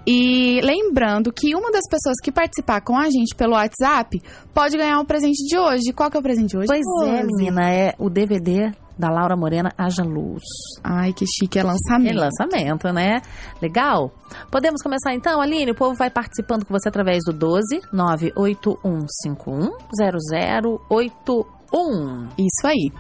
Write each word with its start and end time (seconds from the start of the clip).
E 0.07 0.61
lembrando 0.63 1.33
que 1.33 1.55
uma 1.55 1.71
das 1.71 1.85
pessoas 1.91 2.17
que 2.23 2.31
participar 2.31 2.81
com 2.83 2.97
a 2.97 3.09
gente 3.11 3.35
pelo 3.35 3.55
WhatsApp 3.55 4.21
pode 4.53 4.77
ganhar 4.77 5.01
o 5.01 5.05
presente 5.05 5.45
de 5.47 5.59
hoje. 5.59 5.93
Qual 5.95 6.11
que 6.11 6.17
é 6.17 6.21
o 6.21 6.23
presente 6.23 6.51
de 6.51 6.57
hoje? 6.59 6.67
Pois 6.69 6.85
é, 7.09 7.23
Rose? 7.23 7.27
menina, 7.37 7.71
é 7.73 7.95
o 7.99 8.09
DVD 8.11 8.71
da 8.99 9.11
Laura 9.11 9.37
Morena 9.37 9.73
Haja 9.77 10.03
Luz. 10.03 10.43
Ai, 10.83 11.13
que 11.13 11.25
chique, 11.27 11.59
é 11.59 11.63
lançamento. 11.63 12.17
lançamento, 12.17 12.93
né? 12.93 13.21
Legal? 13.61 14.13
Podemos 14.51 14.83
começar 14.83 15.15
então, 15.15 15.41
Aline? 15.41 15.73
O 15.73 15.75
povo 15.75 15.95
vai 15.95 16.11
participando 16.11 16.65
com 16.65 16.73
você 16.73 16.89
através 16.89 17.21
do 17.25 17.33
12 17.33 17.83
98151 17.93 19.71
0081. 20.89 21.64
Isso 22.39 22.67
aí. 22.67 22.91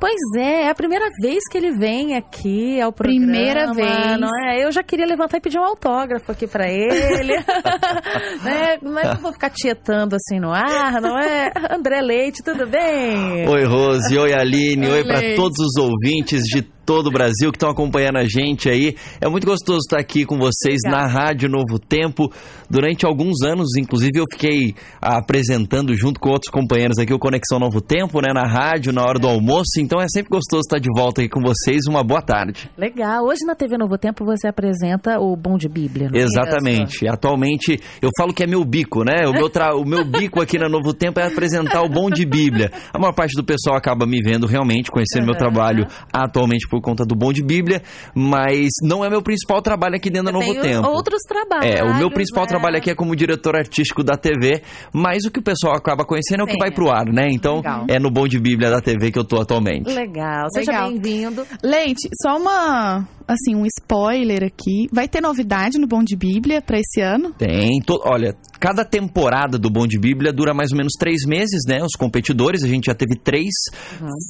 Pois 0.00 0.20
é, 0.36 0.64
é 0.64 0.70
a 0.70 0.74
primeira 0.74 1.06
vez 1.22 1.42
que 1.50 1.58
ele 1.58 1.72
vem 1.72 2.14
aqui 2.16 2.80
ao 2.80 2.92
programa. 2.92 3.26
Primeira 3.26 3.72
vez. 3.72 4.20
Não 4.20 4.28
é? 4.44 4.64
Eu 4.64 4.72
já 4.72 4.82
queria 4.82 5.06
levantar 5.06 5.38
e 5.38 5.40
pedir 5.40 5.58
um 5.58 5.64
autógrafo 5.64 6.30
aqui 6.32 6.46
pra 6.46 6.70
ele. 6.70 7.34
né? 8.42 8.78
Mas 8.82 9.14
não 9.14 9.20
vou 9.20 9.32
ficar 9.32 9.50
tietando 9.50 10.16
assim 10.16 10.40
no 10.40 10.52
ar, 10.52 11.00
não 11.00 11.18
é? 11.18 11.52
André 11.70 12.00
Leite, 12.00 12.42
tudo 12.42 12.66
bem? 12.66 13.48
Oi, 13.48 13.64
Rose. 13.64 14.18
Oi, 14.18 14.32
Aline. 14.32 14.86
Oi, 14.86 14.98
Oi, 14.98 15.04
para 15.04 15.34
todos 15.34 15.58
os 15.58 15.76
ouvintes 15.82 16.42
de 16.44 16.62
todo 16.84 17.06
o 17.08 17.10
Brasil 17.10 17.50
que 17.50 17.56
estão 17.56 17.70
acompanhando 17.70 18.18
a 18.18 18.24
gente 18.24 18.68
aí. 18.68 18.96
É 19.20 19.28
muito 19.28 19.46
gostoso 19.46 19.78
estar 19.78 19.98
aqui 19.98 20.24
com 20.24 20.36
vocês 20.38 20.78
Obrigada. 20.84 21.06
na 21.06 21.12
Rádio 21.12 21.48
Novo 21.48 21.78
Tempo. 21.78 22.32
Durante 22.68 23.04
alguns 23.04 23.42
anos, 23.42 23.68
inclusive, 23.78 24.18
eu 24.18 24.24
fiquei 24.32 24.74
ah, 25.00 25.18
apresentando 25.18 25.94
junto 25.94 26.18
com 26.18 26.30
outros 26.30 26.50
companheiros 26.50 26.98
aqui 26.98 27.12
o 27.12 27.18
Conexão 27.18 27.58
Novo 27.58 27.80
Tempo, 27.80 28.20
né, 28.20 28.32
na 28.32 28.46
rádio, 28.46 28.92
na 28.92 29.02
hora 29.02 29.18
do 29.18 29.28
almoço. 29.28 29.78
Então 29.78 30.00
é 30.00 30.06
sempre 30.08 30.30
gostoso 30.30 30.62
estar 30.62 30.78
de 30.78 30.88
volta 30.96 31.20
aqui 31.20 31.28
com 31.30 31.40
vocês. 31.40 31.82
Uma 31.88 32.02
boa 32.02 32.22
tarde. 32.22 32.70
Legal. 32.76 33.24
Hoje 33.26 33.44
na 33.46 33.54
TV 33.54 33.76
Novo 33.76 33.98
Tempo 33.98 34.24
você 34.24 34.48
apresenta 34.48 35.18
o 35.20 35.36
Bom 35.36 35.56
de 35.58 35.68
Bíblia, 35.68 36.08
não 36.10 36.18
é? 36.18 36.22
Exatamente. 36.22 37.06
Atualmente, 37.08 37.78
eu 38.00 38.08
falo 38.16 38.32
que 38.32 38.42
é 38.42 38.46
meu 38.46 38.64
bico, 38.64 39.04
né? 39.04 39.26
O 39.28 39.32
meu, 39.32 39.50
tra- 39.50 39.74
o 39.76 39.84
meu 39.84 40.04
bico 40.04 40.40
aqui 40.40 40.58
na 40.58 40.68
Novo 40.68 40.94
Tempo 40.94 41.20
é 41.20 41.26
apresentar 41.26 41.82
o 41.82 41.88
Bom 41.88 42.08
de 42.10 42.24
Bíblia. 42.24 42.70
A 42.92 42.98
maior 42.98 43.12
parte 43.12 43.34
do 43.36 43.44
pessoal 43.44 43.76
acaba 43.76 44.06
me 44.06 44.18
vendo 44.22 44.46
realmente, 44.46 44.90
conhecendo 44.90 45.24
meu 45.26 45.34
Aham. 45.34 45.38
trabalho 45.38 45.86
atualmente 46.12 46.66
por 46.72 46.80
conta 46.80 47.04
do 47.04 47.14
Bom 47.14 47.34
de 47.34 47.42
Bíblia, 47.44 47.82
mas 48.14 48.70
não 48.82 49.04
é 49.04 49.10
meu 49.10 49.20
principal 49.20 49.60
trabalho 49.60 49.96
aqui 49.96 50.08
dentro 50.08 50.26
da 50.26 50.32
Novo 50.32 50.50
Tem 50.54 50.62
Tempo. 50.62 50.88
outros 50.88 51.20
trabalhos. 51.28 51.66
É, 51.66 51.84
o 51.84 51.94
meu 51.98 52.10
principal 52.10 52.44
né? 52.44 52.48
trabalho 52.48 52.78
aqui 52.78 52.88
é 52.90 52.94
como 52.94 53.14
diretor 53.14 53.54
artístico 53.54 54.02
da 54.02 54.16
TV, 54.16 54.62
mas 54.90 55.26
o 55.26 55.30
que 55.30 55.38
o 55.38 55.42
pessoal 55.42 55.74
acaba 55.76 56.02
conhecendo 56.02 56.40
é 56.40 56.44
o 56.44 56.46
que 56.46 56.56
vai 56.56 56.70
pro 56.70 56.88
ar, 56.90 57.04
né? 57.12 57.28
Então, 57.30 57.56
Legal. 57.56 57.84
é 57.88 57.98
no 57.98 58.10
Bom 58.10 58.26
de 58.26 58.38
Bíblia 58.40 58.70
da 58.70 58.80
TV 58.80 59.12
que 59.12 59.18
eu 59.18 59.24
tô 59.24 59.38
atualmente. 59.38 59.92
Legal. 59.92 60.46
Seja 60.54 60.86
bem-vindo. 60.88 61.46
Leite, 61.62 62.08
só 62.22 62.38
uma, 62.38 63.06
assim, 63.28 63.54
um 63.54 63.66
spoiler 63.66 64.42
aqui. 64.44 64.86
Vai 64.90 65.06
ter 65.08 65.20
novidade 65.20 65.78
no 65.78 65.86
Bom 65.86 66.02
de 66.02 66.16
Bíblia 66.16 66.62
pra 66.62 66.78
esse 66.78 67.02
ano? 67.02 67.34
Tem. 67.34 67.80
to- 67.82 68.00
olha, 68.06 68.34
cada 68.62 68.84
temporada 68.84 69.58
do 69.58 69.68
Bom 69.68 69.88
de 69.88 69.98
Bíblia 69.98 70.32
dura 70.32 70.54
mais 70.54 70.70
ou 70.70 70.76
menos 70.76 70.92
três 70.96 71.22
meses, 71.26 71.62
né? 71.66 71.80
Os 71.82 71.96
competidores, 71.98 72.62
a 72.62 72.68
gente 72.68 72.84
já 72.86 72.94
teve 72.94 73.16
três. 73.16 73.50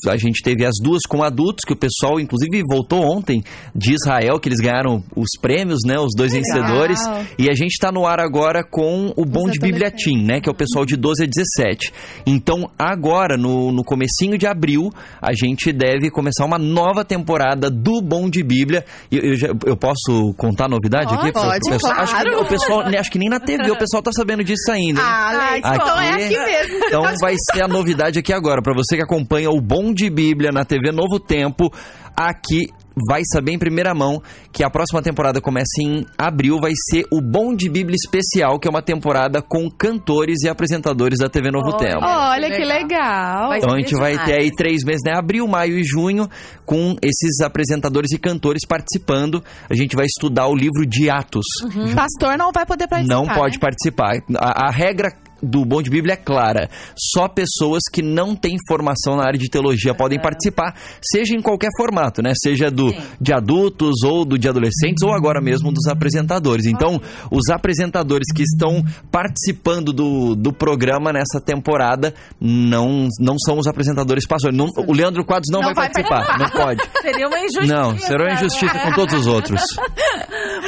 A 0.08 0.16
gente 0.16 0.42
teve 0.42 0.64
as 0.64 0.76
duas 0.82 1.02
com 1.06 1.22
adultos, 1.22 1.66
que 1.66 1.74
o 1.74 1.76
pessoal, 1.76 2.18
inclusive, 2.18 2.62
voltou 2.66 3.02
ontem 3.02 3.44
de 3.76 3.92
Israel, 3.92 4.40
que 4.40 4.48
eles 4.48 4.58
ganharam 4.58 5.04
os 5.14 5.28
prêmios, 5.38 5.80
né? 5.86 5.98
Os 5.98 6.14
dois 6.16 6.32
Legal. 6.32 6.50
vencedores. 6.50 6.98
E 7.38 7.50
a 7.50 7.54
gente 7.54 7.76
tá 7.78 7.92
no 7.92 8.06
ar 8.06 8.20
agora 8.20 8.64
com 8.64 9.12
o 9.14 9.26
Bom 9.26 9.50
de 9.50 9.58
Bíblia. 9.58 9.90
Team, 9.90 10.22
né? 10.22 10.40
Que 10.40 10.48
é 10.48 10.52
o 10.52 10.56
pessoal 10.56 10.86
de 10.86 10.96
12 10.96 11.24
a 11.24 11.26
17. 11.26 11.92
Então, 12.24 12.70
agora, 12.78 13.36
no, 13.36 13.70
no 13.70 13.84
comecinho 13.84 14.38
de 14.38 14.46
abril, 14.46 14.90
a 15.20 15.32
gente 15.34 15.70
deve 15.74 16.10
começar 16.10 16.46
uma 16.46 16.56
nova 16.58 17.04
temporada 17.04 17.68
do 17.70 18.00
Bom 18.00 18.30
de 18.30 18.42
Bíblia. 18.42 18.82
Eu, 19.10 19.20
eu, 19.20 19.36
já- 19.36 19.52
eu 19.66 19.76
posso 19.76 20.32
contar 20.38 20.64
a 20.64 20.68
novidade 20.68 21.12
aqui? 21.14 21.30
Pode, 21.32 21.68
pessoal? 21.68 21.92
Acho 21.98 22.16
que, 22.16 22.22
claro. 22.22 22.42
o 22.42 22.48
pessoal, 22.48 22.80
acho 22.80 23.10
que 23.10 23.18
nem 23.18 23.28
na 23.28 23.38
TV 23.38 23.70
o 23.70 23.76
pessoal 23.76 24.02
tá 24.02 24.10
sabendo 24.22 24.44
disso 24.44 24.70
ainda. 24.70 25.00
hein? 25.00 25.06
Ah, 25.08 25.32
Leite, 25.52 25.66
Aqui- 25.66 25.76
então 25.82 26.00
é 26.00 26.10
aqui 26.10 26.38
mesmo. 26.38 26.84
Então 26.86 27.02
vai 27.20 27.34
ser 27.52 27.62
a 27.62 27.68
novidade 27.68 28.18
aqui 28.18 28.32
agora. 28.32 28.62
Pra 28.62 28.74
você 28.74 28.96
que 28.96 29.02
acompanha 29.02 29.50
o 29.50 29.60
Bom 29.60 29.92
de 29.92 30.08
Bíblia 30.08 30.50
na 30.52 30.64
TV 30.64 30.90
Novo 30.92 31.18
Tempo, 31.18 31.70
aqui 32.16 32.68
vai 33.08 33.22
saber 33.32 33.52
em 33.52 33.58
primeira 33.58 33.94
mão 33.94 34.22
que 34.52 34.64
a 34.64 34.70
próxima 34.70 35.02
temporada 35.02 35.40
começa 35.40 35.80
em 35.80 36.06
abril, 36.16 36.58
vai 36.60 36.72
ser 36.90 37.04
o 37.10 37.20
Bom 37.20 37.54
de 37.54 37.68
Bíblia 37.68 37.96
Especial, 37.96 38.58
que 38.58 38.68
é 38.68 38.70
uma 38.70 38.82
temporada 38.82 39.40
com 39.42 39.70
cantores 39.70 40.42
e 40.42 40.48
apresentadores 40.48 41.18
da 41.18 41.28
TV 41.28 41.50
Novo 41.50 41.70
Olha. 41.70 41.78
Tempo. 41.78 42.04
Olha 42.04 42.50
Que 42.50 42.64
legal. 42.64 43.48
Vai 43.48 43.58
Então 43.58 43.74
a 43.74 43.78
gente 43.78 43.94
vai 43.94 44.22
ter 44.24 44.40
aí 44.40 44.50
três 44.50 44.84
meses, 44.84 45.02
né? 45.04 45.12
Abril, 45.16 45.46
maio 45.46 45.78
e 45.78 45.84
junho, 45.84 46.28
com 46.64 46.96
esses 47.02 47.40
apresentadores 47.40 48.12
e 48.12 48.18
cantores 48.18 48.62
participando. 48.66 49.42
A 49.68 49.74
gente 49.74 49.96
vai 49.96 50.06
estudar 50.06 50.46
o 50.48 50.54
livro 50.54 50.86
de 50.86 51.10
Atos. 51.10 51.46
Pastor 51.94 52.36
não 52.36 52.52
vai 52.52 52.66
poder 52.66 52.88
participar. 52.88 53.14
Não 53.14 53.26
pode 53.26 53.56
né? 53.56 53.60
participar. 53.60 54.16
A, 54.36 54.68
a 54.68 54.70
regra 54.70 55.10
do 55.42 55.64
Bom 55.64 55.82
de 55.82 55.90
Bíblia 55.90 56.14
é 56.14 56.16
clara. 56.16 56.68
Só 56.96 57.26
pessoas 57.28 57.80
que 57.92 58.00
não 58.02 58.34
têm 58.36 58.56
formação 58.68 59.16
na 59.16 59.24
área 59.26 59.38
de 59.38 59.48
teologia 59.50 59.94
podem 59.94 60.20
participar, 60.20 60.74
seja 61.02 61.34
em 61.34 61.42
qualquer 61.42 61.70
formato, 61.76 62.22
né? 62.22 62.32
Seja 62.40 62.70
do 62.70 62.90
Sim. 62.90 62.96
de 63.20 63.32
adultos 63.32 64.02
ou 64.04 64.24
do 64.24 64.38
de 64.38 64.48
adolescentes 64.48 65.02
ou 65.02 65.12
agora 65.12 65.40
mesmo 65.40 65.72
dos 65.72 65.86
apresentadores. 65.86 66.66
Então, 66.66 67.00
os 67.30 67.48
apresentadores 67.50 68.26
que 68.34 68.42
estão 68.42 68.82
participando 69.10 69.92
do, 69.92 70.34
do 70.34 70.52
programa 70.52 71.12
nessa 71.12 71.40
temporada 71.40 72.14
não, 72.40 73.08
não 73.18 73.36
são 73.38 73.58
os 73.58 73.66
apresentadores 73.66 74.26
pastores. 74.26 74.56
Não- 74.56 74.68
o 74.86 74.92
Leandro 74.92 75.24
Quadros 75.24 75.50
não, 75.50 75.60
Não 75.60 75.74
vai, 75.74 75.88
vai 75.88 76.02
participar, 76.04 76.38
não 76.38 76.50
pode. 76.50 76.82
Seria 77.02 77.26
uma 77.28 77.38
injustiça. 77.38 77.74
Não, 77.74 77.98
será 77.98 78.24
uma 78.24 78.34
injustiça 78.34 78.78
com 78.78 78.92
todos 78.92 79.14
os 79.14 79.26
outros. 79.26 79.60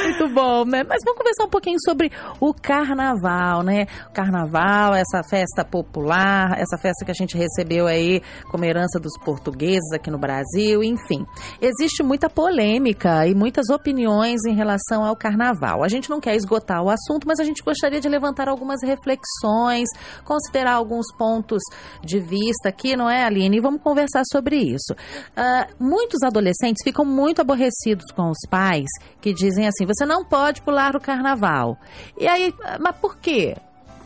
Muito 0.03 0.33
bom, 0.33 0.65
né? 0.65 0.83
Mas 0.87 1.01
vamos 1.03 1.17
conversar 1.17 1.45
um 1.45 1.49
pouquinho 1.49 1.77
sobre 1.83 2.11
o 2.39 2.53
carnaval, 2.53 3.63
né? 3.63 3.87
O 4.09 4.13
carnaval, 4.13 4.64
essa 4.95 5.23
festa 5.23 5.63
popular, 5.63 6.59
essa 6.59 6.77
festa 6.77 7.05
que 7.05 7.11
a 7.11 7.13
gente 7.13 7.37
recebeu 7.37 7.87
aí 7.87 8.21
como 8.49 8.65
herança 8.65 8.99
dos 8.99 9.17
portugueses 9.23 9.91
aqui 9.93 10.09
no 10.09 10.17
Brasil, 10.17 10.83
enfim. 10.83 11.25
Existe 11.61 12.03
muita 12.03 12.29
polêmica 12.29 13.27
e 13.27 13.35
muitas 13.35 13.69
opiniões 13.69 14.43
em 14.45 14.55
relação 14.55 15.03
ao 15.03 15.15
carnaval. 15.15 15.83
A 15.83 15.87
gente 15.87 16.09
não 16.09 16.19
quer 16.19 16.35
esgotar 16.35 16.81
o 16.83 16.89
assunto, 16.89 17.27
mas 17.27 17.39
a 17.39 17.43
gente 17.43 17.63
gostaria 17.63 17.99
de 17.99 18.09
levantar 18.09 18.47
algumas 18.47 18.81
reflexões, 18.83 19.87
considerar 20.23 20.73
alguns 20.73 21.07
pontos 21.17 21.61
de 22.03 22.19
vista 22.19 22.69
aqui, 22.69 22.95
não 22.95 23.09
é, 23.09 23.23
Aline? 23.23 23.57
E 23.57 23.61
vamos 23.61 23.81
conversar 23.81 24.23
sobre 24.31 24.57
isso. 24.57 24.95
Ah, 25.35 25.67
muitos 25.79 26.21
adolescentes 26.23 26.83
ficam 26.83 27.05
muito 27.05 27.41
aborrecidos 27.41 28.11
com 28.15 28.29
os 28.29 28.39
pais 28.49 28.89
que 29.21 29.33
dizem 29.33 29.67
assim: 29.67 29.85
você 29.85 30.05
não 30.05 30.23
pode 30.23 30.61
pular 30.61 30.95
o 30.95 31.01
carnaval. 31.01 31.77
E 32.17 32.27
aí, 32.27 32.53
ah, 32.63 32.77
mas 32.79 32.95
por 32.97 33.17
quê? 33.17 33.55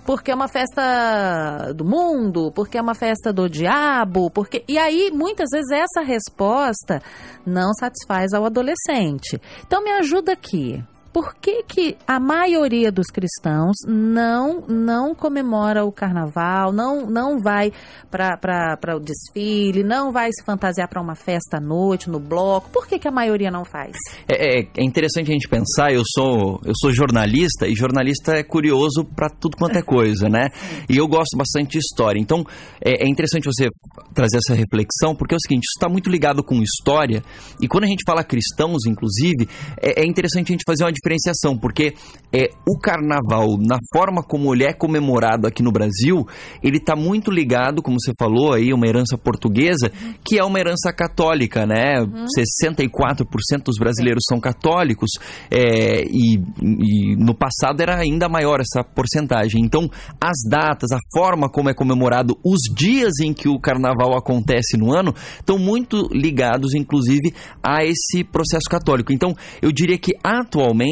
Porque 0.09 0.31
é 0.31 0.33
uma 0.33 0.47
festa 0.47 1.71
do 1.71 1.85
mundo, 1.85 2.51
porque 2.55 2.79
é 2.79 2.81
uma 2.81 2.95
festa 2.95 3.31
do 3.31 3.47
diabo, 3.47 4.31
porque. 4.31 4.63
E 4.67 4.75
aí, 4.75 5.11
muitas 5.13 5.49
vezes, 5.51 5.69
essa 5.69 6.01
resposta 6.01 6.99
não 7.45 7.71
satisfaz 7.75 8.33
ao 8.33 8.43
adolescente. 8.43 9.39
Então, 9.63 9.83
me 9.83 9.91
ajuda 9.91 10.31
aqui. 10.31 10.83
Por 11.11 11.35
que, 11.35 11.63
que 11.63 11.97
a 12.07 12.19
maioria 12.19 12.91
dos 12.91 13.07
cristãos 13.07 13.75
não 13.87 14.61
não 14.67 15.15
comemora 15.15 15.83
o 15.83 15.91
carnaval, 15.91 16.71
não, 16.71 17.05
não 17.05 17.39
vai 17.39 17.71
para 18.09 18.95
o 18.95 18.99
desfile, 18.99 19.83
não 19.83 20.11
vai 20.11 20.31
se 20.31 20.43
fantasiar 20.43 20.87
para 20.87 21.01
uma 21.01 21.15
festa 21.15 21.57
à 21.57 21.61
noite, 21.61 22.09
no 22.09 22.19
bloco? 22.19 22.69
Por 22.69 22.87
que, 22.87 22.99
que 22.99 23.07
a 23.07 23.11
maioria 23.11 23.49
não 23.49 23.65
faz? 23.65 23.95
É, 24.27 24.59
é, 24.59 24.67
é 24.77 24.83
interessante 24.83 25.29
a 25.29 25.33
gente 25.33 25.47
pensar, 25.47 25.91
eu 25.91 26.03
sou, 26.05 26.59
eu 26.63 26.73
sou 26.79 26.91
jornalista 26.91 27.67
e 27.67 27.75
jornalista 27.75 28.33
é 28.35 28.43
curioso 28.43 29.03
para 29.03 29.29
tudo 29.29 29.57
quanto 29.57 29.77
é 29.77 29.81
coisa, 29.81 30.29
né? 30.29 30.49
E 30.89 30.97
eu 30.97 31.07
gosto 31.07 31.37
bastante 31.37 31.71
de 31.71 31.77
história. 31.79 32.19
Então 32.19 32.43
é, 32.83 33.05
é 33.05 33.09
interessante 33.09 33.45
você 33.45 33.67
trazer 34.13 34.37
essa 34.37 34.53
reflexão, 34.53 35.15
porque 35.15 35.33
é 35.33 35.37
o 35.37 35.41
seguinte, 35.41 35.63
isso 35.63 35.77
está 35.77 35.89
muito 35.89 36.09
ligado 36.09 36.43
com 36.43 36.61
história, 36.61 37.23
e 37.61 37.67
quando 37.67 37.85
a 37.85 37.87
gente 37.87 38.03
fala 38.05 38.23
cristãos, 38.23 38.85
inclusive, 38.85 39.47
é, 39.81 40.03
é 40.03 40.05
interessante 40.05 40.51
a 40.51 40.53
gente 40.53 40.63
fazer 40.65 40.83
uma 40.83 40.91
diferenciação, 40.99 41.57
porque 41.57 41.93
é, 42.31 42.51
o 42.67 42.77
carnaval, 42.77 43.57
na 43.57 43.77
forma 43.93 44.21
como 44.21 44.53
ele 44.53 44.63
é 44.63 44.73
comemorado 44.73 45.47
aqui 45.47 45.63
no 45.63 45.71
Brasil, 45.71 46.27
ele 46.61 46.77
está 46.77 46.95
muito 46.95 47.31
ligado, 47.31 47.81
como 47.81 47.97
você 47.99 48.11
falou 48.19 48.53
aí, 48.53 48.71
uma 48.73 48.87
herança 48.87 49.17
portuguesa, 49.17 49.91
que 50.23 50.37
é 50.37 50.43
uma 50.43 50.59
herança 50.59 50.93
católica, 50.93 51.65
né? 51.65 52.01
Uhum. 52.01 52.25
64% 52.37 53.63
dos 53.65 53.77
brasileiros 53.79 54.23
são 54.27 54.39
católicos, 54.39 55.09
é, 55.49 56.03
e, 56.03 56.35
e 56.61 57.15
no 57.15 57.33
passado 57.33 57.81
era 57.81 57.97
ainda 57.97 58.29
maior 58.29 58.59
essa 58.59 58.83
porcentagem. 58.83 59.63
Então, 59.63 59.89
as 60.21 60.37
datas, 60.49 60.91
a 60.91 60.99
forma 61.13 61.49
como 61.49 61.69
é 61.69 61.73
comemorado, 61.73 62.37
os 62.45 62.59
dias 62.75 63.13
em 63.23 63.33
que 63.33 63.49
o 63.49 63.59
carnaval 63.59 64.15
acontece 64.15 64.77
no 64.77 64.93
ano, 64.93 65.13
estão 65.39 65.57
muito 65.57 66.07
ligados, 66.11 66.75
inclusive, 66.75 67.33
a 67.63 67.83
esse 67.83 68.23
processo 68.23 68.69
católico. 68.69 69.11
Então, 69.11 69.33
eu 69.61 69.71
diria 69.71 69.97
que 69.97 70.11
atualmente 70.23 70.88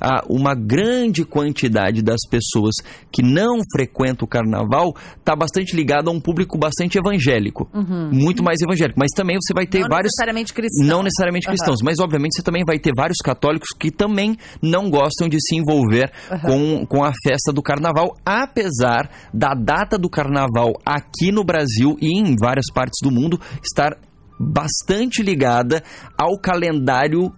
há 0.00 0.24
uma 0.28 0.54
grande 0.54 1.24
quantidade 1.24 2.02
das 2.02 2.20
pessoas 2.28 2.74
que 3.12 3.22
não 3.22 3.58
frequentam 3.72 4.24
o 4.24 4.28
carnaval 4.28 4.94
está 5.18 5.36
bastante 5.36 5.76
ligado 5.76 6.08
a 6.08 6.12
um 6.12 6.20
público 6.20 6.58
bastante 6.58 6.98
evangélico, 6.98 7.68
uhum. 7.74 8.10
muito 8.12 8.42
mais 8.42 8.60
evangélico. 8.60 8.98
Mas 8.98 9.10
também 9.14 9.36
você 9.40 9.52
vai 9.54 9.66
ter 9.66 9.80
não 9.80 9.88
vários 9.88 10.12
necessariamente 10.12 10.52
cristãos. 10.52 10.88
não 10.88 11.02
necessariamente 11.02 11.46
cristãos, 11.46 11.80
uhum. 11.80 11.86
mas 11.86 11.98
obviamente 11.98 12.36
você 12.36 12.42
também 12.42 12.62
vai 12.64 12.78
ter 12.78 12.92
vários 12.96 13.18
católicos 13.18 13.68
que 13.78 13.90
também 13.90 14.36
não 14.62 14.90
gostam 14.90 15.28
de 15.28 15.38
se 15.40 15.56
envolver 15.56 16.10
uhum. 16.30 16.40
com, 16.40 16.86
com 16.86 17.04
a 17.04 17.12
festa 17.22 17.52
do 17.52 17.62
carnaval, 17.62 18.16
apesar 18.24 19.10
da 19.32 19.54
data 19.54 19.98
do 19.98 20.08
carnaval 20.08 20.72
aqui 20.84 21.30
no 21.30 21.44
Brasil 21.44 21.96
e 22.00 22.18
em 22.18 22.36
várias 22.36 22.66
partes 22.72 22.98
do 23.02 23.10
mundo 23.10 23.40
estar 23.62 23.96
bastante 24.38 25.22
ligada 25.22 25.82
ao 26.18 26.38
calendário 26.38 27.32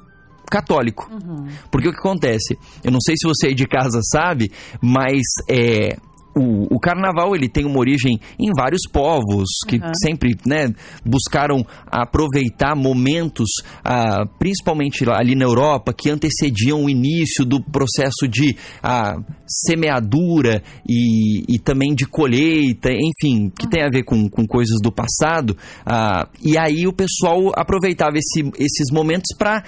católico. 0.51 1.11
Uhum. 1.11 1.47
Porque 1.71 1.89
o 1.89 1.93
que 1.93 1.99
acontece? 1.99 2.59
Eu 2.83 2.91
não 2.91 3.01
sei 3.01 3.15
se 3.17 3.27
você 3.27 3.49
aí 3.49 3.55
de 3.55 3.67
casa 3.67 4.01
sabe, 4.03 4.51
mas 4.81 5.23
é, 5.49 5.97
o, 6.37 6.75
o, 6.75 6.79
carnaval 6.79 7.35
ele 7.35 7.49
tem 7.49 7.65
uma 7.65 7.79
origem 7.79 8.21
em 8.39 8.51
vários 8.55 8.83
povos 8.93 9.49
que 9.67 9.77
uhum. 9.77 9.93
sempre 10.03 10.37
né, 10.45 10.71
buscaram 11.03 11.65
aproveitar 11.87 12.77
momentos, 12.77 13.49
ah, 13.83 14.27
principalmente 14.39 15.09
ali 15.09 15.35
na 15.35 15.45
Europa, 15.47 15.95
que 15.95 16.11
antecediam 16.11 16.85
o 16.85 16.91
início 16.91 17.45
do 17.45 17.63
processo 17.63 18.29
de 18.31 18.55
ah, 18.83 19.17
semeadura 19.47 20.63
e, 20.87 21.55
e, 21.55 21.59
também 21.59 21.95
de 21.95 22.05
colheita, 22.05 22.91
enfim, 22.91 23.51
que 23.59 23.65
uhum. 23.65 23.71
tem 23.71 23.83
a 23.83 23.89
ver 23.89 24.03
com, 24.03 24.29
com 24.29 24.47
coisas 24.47 24.77
do 24.83 24.93
passado. 24.93 25.57
Ah, 25.87 26.29
e 26.43 26.59
aí 26.59 26.87
o 26.87 26.93
pessoal 26.93 27.51
aproveitava 27.57 28.19
esse, 28.19 28.43
esses 28.59 28.93
momentos 28.93 29.35
para 29.39 29.65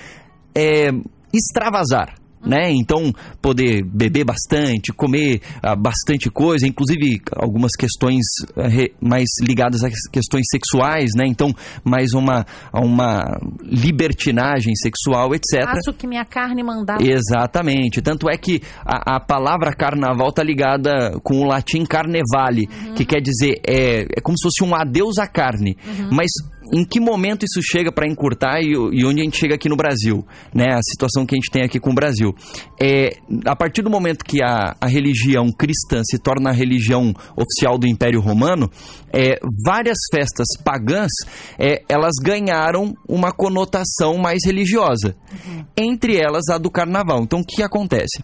é, 0.58 0.90
extravasar 1.32 2.14
né? 2.44 2.70
Então, 2.70 3.12
poder 3.42 3.82
beber 3.84 4.24
bastante, 4.24 4.92
comer 4.92 5.40
uh, 5.56 5.76
bastante 5.76 6.30
coisa, 6.30 6.66
inclusive 6.66 7.20
algumas 7.36 7.72
questões 7.72 8.24
uh, 8.56 8.62
re, 8.68 8.94
mais 9.00 9.26
ligadas 9.40 9.82
a 9.82 9.88
questões 10.12 10.44
sexuais, 10.50 11.10
né? 11.16 11.24
Então, 11.26 11.52
mais 11.84 12.12
uma, 12.12 12.46
uma 12.72 13.38
libertinagem 13.62 14.74
sexual, 14.76 15.34
etc. 15.34 15.64
Faço 15.64 15.92
que 15.92 16.06
minha 16.06 16.24
carne 16.24 16.62
mandar. 16.62 17.00
Exatamente. 17.00 18.00
Tanto 18.00 18.30
é 18.30 18.36
que 18.36 18.60
a, 18.84 19.16
a 19.16 19.20
palavra 19.20 19.72
carnaval 19.74 20.32
tá 20.32 20.42
ligada 20.42 21.18
com 21.22 21.40
o 21.40 21.44
latim 21.44 21.84
carnevale, 21.84 22.68
uhum. 22.86 22.94
que 22.94 23.04
quer 23.04 23.20
dizer, 23.20 23.60
é, 23.66 24.02
é 24.16 24.20
como 24.22 24.36
se 24.38 24.44
fosse 24.44 24.64
um 24.64 24.74
adeus 24.74 25.18
à 25.18 25.26
carne. 25.26 25.76
Uhum. 25.86 26.10
Mas 26.12 26.30
em 26.72 26.84
que 26.84 27.00
momento 27.00 27.44
isso 27.44 27.60
chega 27.62 27.90
para 27.90 28.06
encurtar 28.06 28.60
e, 28.60 28.72
e, 28.72 29.04
onde 29.04 29.20
a 29.20 29.24
gente 29.24 29.38
chega 29.38 29.54
aqui 29.54 29.68
no 29.68 29.76
Brasil, 29.76 30.24
né? 30.54 30.74
A 30.74 30.80
situação 30.82 31.24
que 31.24 31.34
a 31.34 31.38
gente 31.38 31.50
tem 31.50 31.64
aqui 31.64 31.80
com 31.80 31.90
o 31.90 31.94
Brasil. 31.94 32.34
É, 32.80 33.16
a 33.46 33.56
partir 33.56 33.82
do 33.82 33.90
momento 33.90 34.24
que 34.24 34.42
a, 34.42 34.76
a 34.80 34.86
religião 34.86 35.50
cristã 35.50 36.02
se 36.04 36.18
torna 36.18 36.50
a 36.50 36.52
religião 36.52 37.14
oficial 37.36 37.78
do 37.78 37.86
Império 37.86 38.20
Romano, 38.20 38.70
é, 39.12 39.38
várias 39.64 39.98
festas 40.12 40.46
pagãs, 40.62 41.10
é, 41.58 41.82
elas 41.88 42.14
ganharam 42.22 42.94
uma 43.08 43.32
conotação 43.32 44.18
mais 44.18 44.40
religiosa. 44.44 45.16
Uhum. 45.32 45.64
Entre 45.76 46.16
elas 46.16 46.48
a 46.50 46.58
do 46.58 46.70
carnaval. 46.70 47.22
Então, 47.22 47.40
o 47.40 47.44
que 47.44 47.62
acontece? 47.62 48.22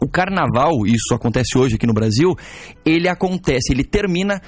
O 0.00 0.08
carnaval, 0.08 0.86
isso 0.86 1.14
acontece 1.14 1.56
hoje 1.56 1.76
aqui 1.76 1.86
no 1.86 1.94
Brasil, 1.94 2.34
ele 2.84 3.08
acontece, 3.08 3.72
ele 3.72 3.84
termina 3.84 4.40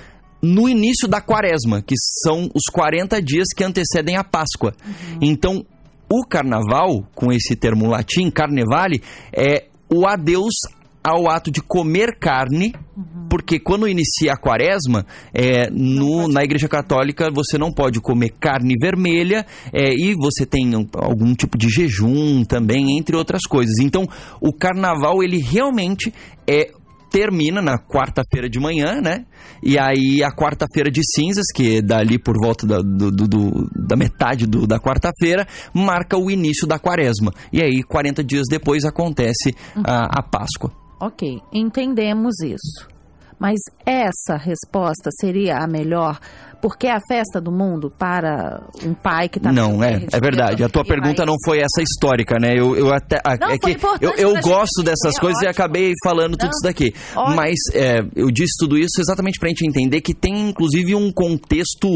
no 0.42 0.68
início 0.68 1.08
da 1.08 1.20
quaresma, 1.20 1.82
que 1.82 1.94
são 2.22 2.48
os 2.54 2.64
40 2.72 3.20
dias 3.22 3.48
que 3.56 3.64
antecedem 3.64 4.16
a 4.16 4.24
Páscoa. 4.24 4.74
Uhum. 4.84 5.18
Então, 5.20 5.66
o 6.08 6.24
carnaval, 6.26 7.04
com 7.14 7.32
esse 7.32 7.56
termo 7.56 7.88
latim, 7.88 8.30
carnevale, 8.30 9.02
é 9.32 9.64
o 9.92 10.06
adeus 10.06 10.54
ao 11.02 11.30
ato 11.30 11.52
de 11.52 11.60
comer 11.60 12.18
carne, 12.18 12.74
uhum. 12.96 13.28
porque 13.30 13.60
quando 13.60 13.86
inicia 13.86 14.32
a 14.32 14.36
quaresma, 14.36 15.06
é, 15.32 15.70
no, 15.70 16.26
na 16.26 16.42
Igreja 16.42 16.68
Católica 16.68 17.30
você 17.32 17.56
não 17.56 17.70
pode 17.72 18.00
comer 18.00 18.30
carne 18.40 18.74
vermelha 18.80 19.46
é, 19.72 19.94
e 19.94 20.14
você 20.14 20.44
tem 20.44 20.72
algum 20.94 21.32
tipo 21.32 21.56
de 21.56 21.68
jejum 21.68 22.44
também, 22.44 22.98
entre 22.98 23.16
outras 23.16 23.42
coisas. 23.42 23.78
Então, 23.80 24.04
o 24.40 24.52
carnaval, 24.52 25.22
ele 25.22 25.38
realmente 25.38 26.12
é 26.44 26.72
termina 27.16 27.62
na 27.62 27.78
quarta-feira 27.78 28.46
de 28.46 28.60
manhã, 28.60 29.00
né? 29.00 29.24
E 29.62 29.78
aí 29.78 30.22
a 30.22 30.30
quarta-feira 30.30 30.90
de 30.90 31.00
cinzas, 31.02 31.46
que 31.54 31.78
é 31.78 31.82
dali 31.82 32.18
por 32.18 32.34
volta 32.38 32.66
da, 32.66 32.78
do, 32.82 33.10
do, 33.10 33.70
da 33.74 33.96
metade 33.96 34.46
do, 34.46 34.66
da 34.66 34.78
quarta-feira, 34.78 35.46
marca 35.72 36.18
o 36.18 36.30
início 36.30 36.66
da 36.66 36.78
quaresma. 36.78 37.32
E 37.50 37.62
aí, 37.62 37.82
40 37.82 38.22
dias 38.22 38.44
depois, 38.50 38.84
acontece 38.84 39.54
a, 39.82 40.18
a 40.20 40.22
Páscoa. 40.22 40.70
Ok, 41.00 41.40
entendemos 41.50 42.38
isso. 42.40 42.95
Mas 43.38 43.58
essa 43.84 44.36
resposta 44.36 45.10
seria 45.20 45.58
a 45.58 45.66
melhor 45.66 46.18
porque 46.60 46.86
é 46.86 46.92
a 46.92 47.00
festa 47.06 47.40
do 47.40 47.52
mundo 47.52 47.92
para 47.96 48.62
um 48.84 48.94
pai 48.94 49.28
que 49.28 49.38
está 49.38 49.52
Não, 49.52 49.82
é, 49.84 50.06
é 50.10 50.20
verdade. 50.20 50.64
A 50.64 50.68
tua 50.68 50.84
pergunta 50.84 51.24
não 51.24 51.34
foi 51.44 51.58
essa 51.58 51.82
histórica, 51.82 52.38
né? 52.40 52.54
Eu, 52.56 52.74
eu 52.76 52.92
até 52.92 53.20
não, 53.38 53.50
é 53.50 53.58
que 53.58 53.76
eu, 54.00 54.10
eu 54.16 54.40
gosto 54.40 54.82
dessas 54.82 55.18
coisas 55.18 55.36
ótimo. 55.36 55.48
e 55.48 55.50
acabei 55.50 55.92
falando 56.02 56.32
não, 56.32 56.38
tudo 56.38 56.50
isso 56.50 56.62
daqui. 56.62 56.94
Ótimo. 57.14 57.36
Mas 57.36 57.54
é, 57.74 58.00
eu 58.14 58.30
disse 58.30 58.54
tudo 58.58 58.78
isso 58.78 59.00
exatamente 59.00 59.38
para 59.38 59.48
a 59.48 59.50
gente 59.50 59.66
entender 59.66 60.00
que 60.00 60.14
tem 60.14 60.48
inclusive 60.48 60.94
um 60.94 61.12
contexto, 61.12 61.88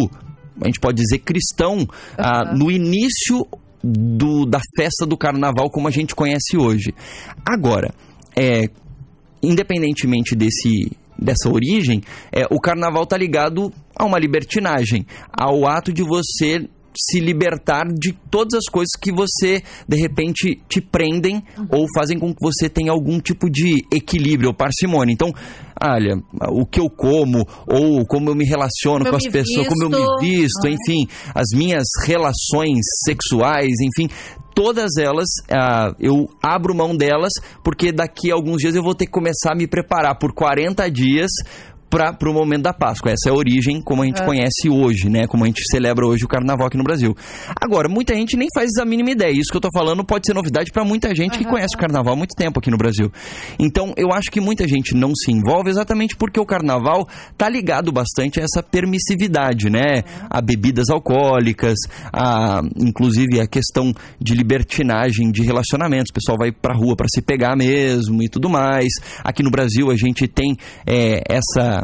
a 0.61 0.67
gente 0.67 0.79
pode 0.79 1.03
dizer 1.03 1.19
cristão, 1.19 1.79
uhum. 1.79 1.87
ah, 2.19 2.53
no 2.55 2.71
início 2.71 3.47
do, 3.83 4.45
da 4.45 4.61
festa 4.77 5.07
do 5.07 5.17
carnaval 5.17 5.71
como 5.71 5.89
a 5.89 5.91
gente 5.91 6.15
conhece 6.15 6.57
hoje. 6.57 6.95
Agora, 7.45 7.93
é, 8.37 8.67
independentemente 9.43 10.37
desse 10.37 10.93
dessa 11.21 11.49
origem, 11.49 12.01
é, 12.33 12.47
o 12.51 12.61
carnaval 12.61 13.05
está 13.05 13.17
ligado 13.17 13.73
a 13.97 14.05
uma 14.05 14.19
libertinagem, 14.19 15.07
ao 15.33 15.67
ato 15.67 15.93
de 15.93 16.03
você 16.03 16.69
se 16.99 17.21
libertar 17.21 17.87
de 17.87 18.13
todas 18.31 18.55
as 18.55 18.65
coisas 18.71 18.91
que 19.01 19.13
você 19.13 19.63
de 19.89 19.97
repente 19.97 20.61
te 20.69 20.81
prendem 20.81 21.43
uhum. 21.57 21.67
ou 21.71 21.87
fazem 21.95 22.19
com 22.19 22.33
que 22.33 22.41
você 22.41 22.69
tenha 22.69 22.91
algum 22.91 23.21
tipo 23.21 23.49
de 23.49 23.85
equilíbrio 23.93 24.49
ou 24.49 24.55
parcimônia. 24.55 25.13
Então, 25.13 25.33
olha, 25.83 26.17
o 26.51 26.67
que 26.67 26.81
eu 26.81 26.91
como 26.91 27.47
ou 27.67 28.05
como 28.07 28.31
eu 28.31 28.35
me 28.35 28.45
relaciono 28.45 29.05
como 29.05 29.11
com 29.11 29.17
as 29.17 29.27
pessoas, 29.27 29.67
visto. 29.67 29.69
como 29.69 29.85
eu 29.85 29.91
me 29.91 30.21
visto, 30.21 30.65
uhum. 30.65 30.73
enfim, 30.73 31.07
as 31.35 31.47
minhas 31.55 31.87
relações 32.05 32.81
sexuais, 33.05 33.73
enfim, 33.81 34.09
todas 34.61 34.99
elas, 34.99 35.27
uh, 35.51 35.97
eu 35.99 36.29
abro 36.43 36.75
mão 36.75 36.95
delas, 36.95 37.33
porque 37.65 37.91
daqui 37.91 38.31
a 38.31 38.35
alguns 38.35 38.59
dias 38.59 38.75
eu 38.75 38.83
vou 38.83 38.95
ter 38.95 39.07
que 39.07 39.11
começar 39.11 39.53
a 39.53 39.55
me 39.55 39.67
preparar. 39.67 40.19
Por 40.19 40.35
40 40.35 40.87
dias 40.91 41.31
para 41.91 42.31
o 42.31 42.33
momento 42.33 42.63
da 42.63 42.73
Páscoa. 42.73 43.11
Essa 43.11 43.29
é 43.29 43.33
a 43.33 43.35
origem 43.35 43.83
como 43.83 44.03
a 44.03 44.07
gente 44.07 44.23
é. 44.23 44.25
conhece 44.25 44.71
hoje, 44.71 45.11
né? 45.11 45.27
Como 45.27 45.45
a 45.45 45.47
gente 45.49 45.63
celebra 45.69 46.07
hoje 46.07 46.25
o 46.25 46.29
carnaval 46.29 46.69
aqui 46.69 46.79
no 46.79 46.85
Brasil. 46.85 47.15
Agora, 47.61 47.89
muita 47.89 48.15
gente 48.15 48.37
nem 48.37 48.47
faz 48.55 48.71
a 48.81 48.85
mínima 48.85 49.11
ideia. 49.11 49.33
Isso 49.33 49.51
que 49.51 49.57
eu 49.57 49.61
tô 49.61 49.71
falando 49.75 50.05
pode 50.05 50.27
ser 50.27 50.33
novidade 50.33 50.71
para 50.71 50.85
muita 50.85 51.13
gente 51.15 51.33
uhum. 51.33 51.39
que 51.39 51.45
conhece 51.45 51.75
o 51.75 51.79
carnaval 51.79 52.15
há 52.15 52.17
muito 52.17 52.37
tempo 52.37 52.61
aqui 52.61 52.71
no 52.71 52.77
Brasil. 52.77 53.11
Então, 53.59 53.93
eu 53.97 54.13
acho 54.13 54.31
que 54.31 54.41
muita 54.41 54.69
gente 54.69 54.95
não 54.95 55.13
se 55.15 55.33
envolve 55.33 55.69
exatamente 55.69 56.15
porque 56.17 56.39
o 56.39 56.47
carnaval 56.47 57.09
tá 57.37 57.49
ligado 57.49 57.91
bastante 57.91 58.41
a 58.41 58.45
essa 58.45 58.63
permissividade, 58.63 59.69
né? 59.69 59.97
Uhum. 59.97 60.27
A 60.31 60.41
bebidas 60.41 60.91
alcoólicas, 60.91 61.77
a 62.13 62.61
inclusive 62.77 63.41
a 63.41 63.47
questão 63.49 63.93
de 64.21 64.35
libertinagem 64.35 65.33
de 65.33 65.43
relacionamentos. 65.43 66.11
O 66.11 66.15
pessoal 66.15 66.39
vai 66.39 66.53
pra 66.53 66.73
rua 66.73 66.95
para 66.95 67.09
se 67.09 67.21
pegar 67.21 67.57
mesmo 67.57 68.23
e 68.23 68.29
tudo 68.29 68.49
mais. 68.49 68.93
Aqui 69.25 69.43
no 69.43 69.51
Brasil 69.51 69.91
a 69.91 69.97
gente 69.97 70.29
tem 70.29 70.57
é, 70.87 71.23
essa 71.29 71.80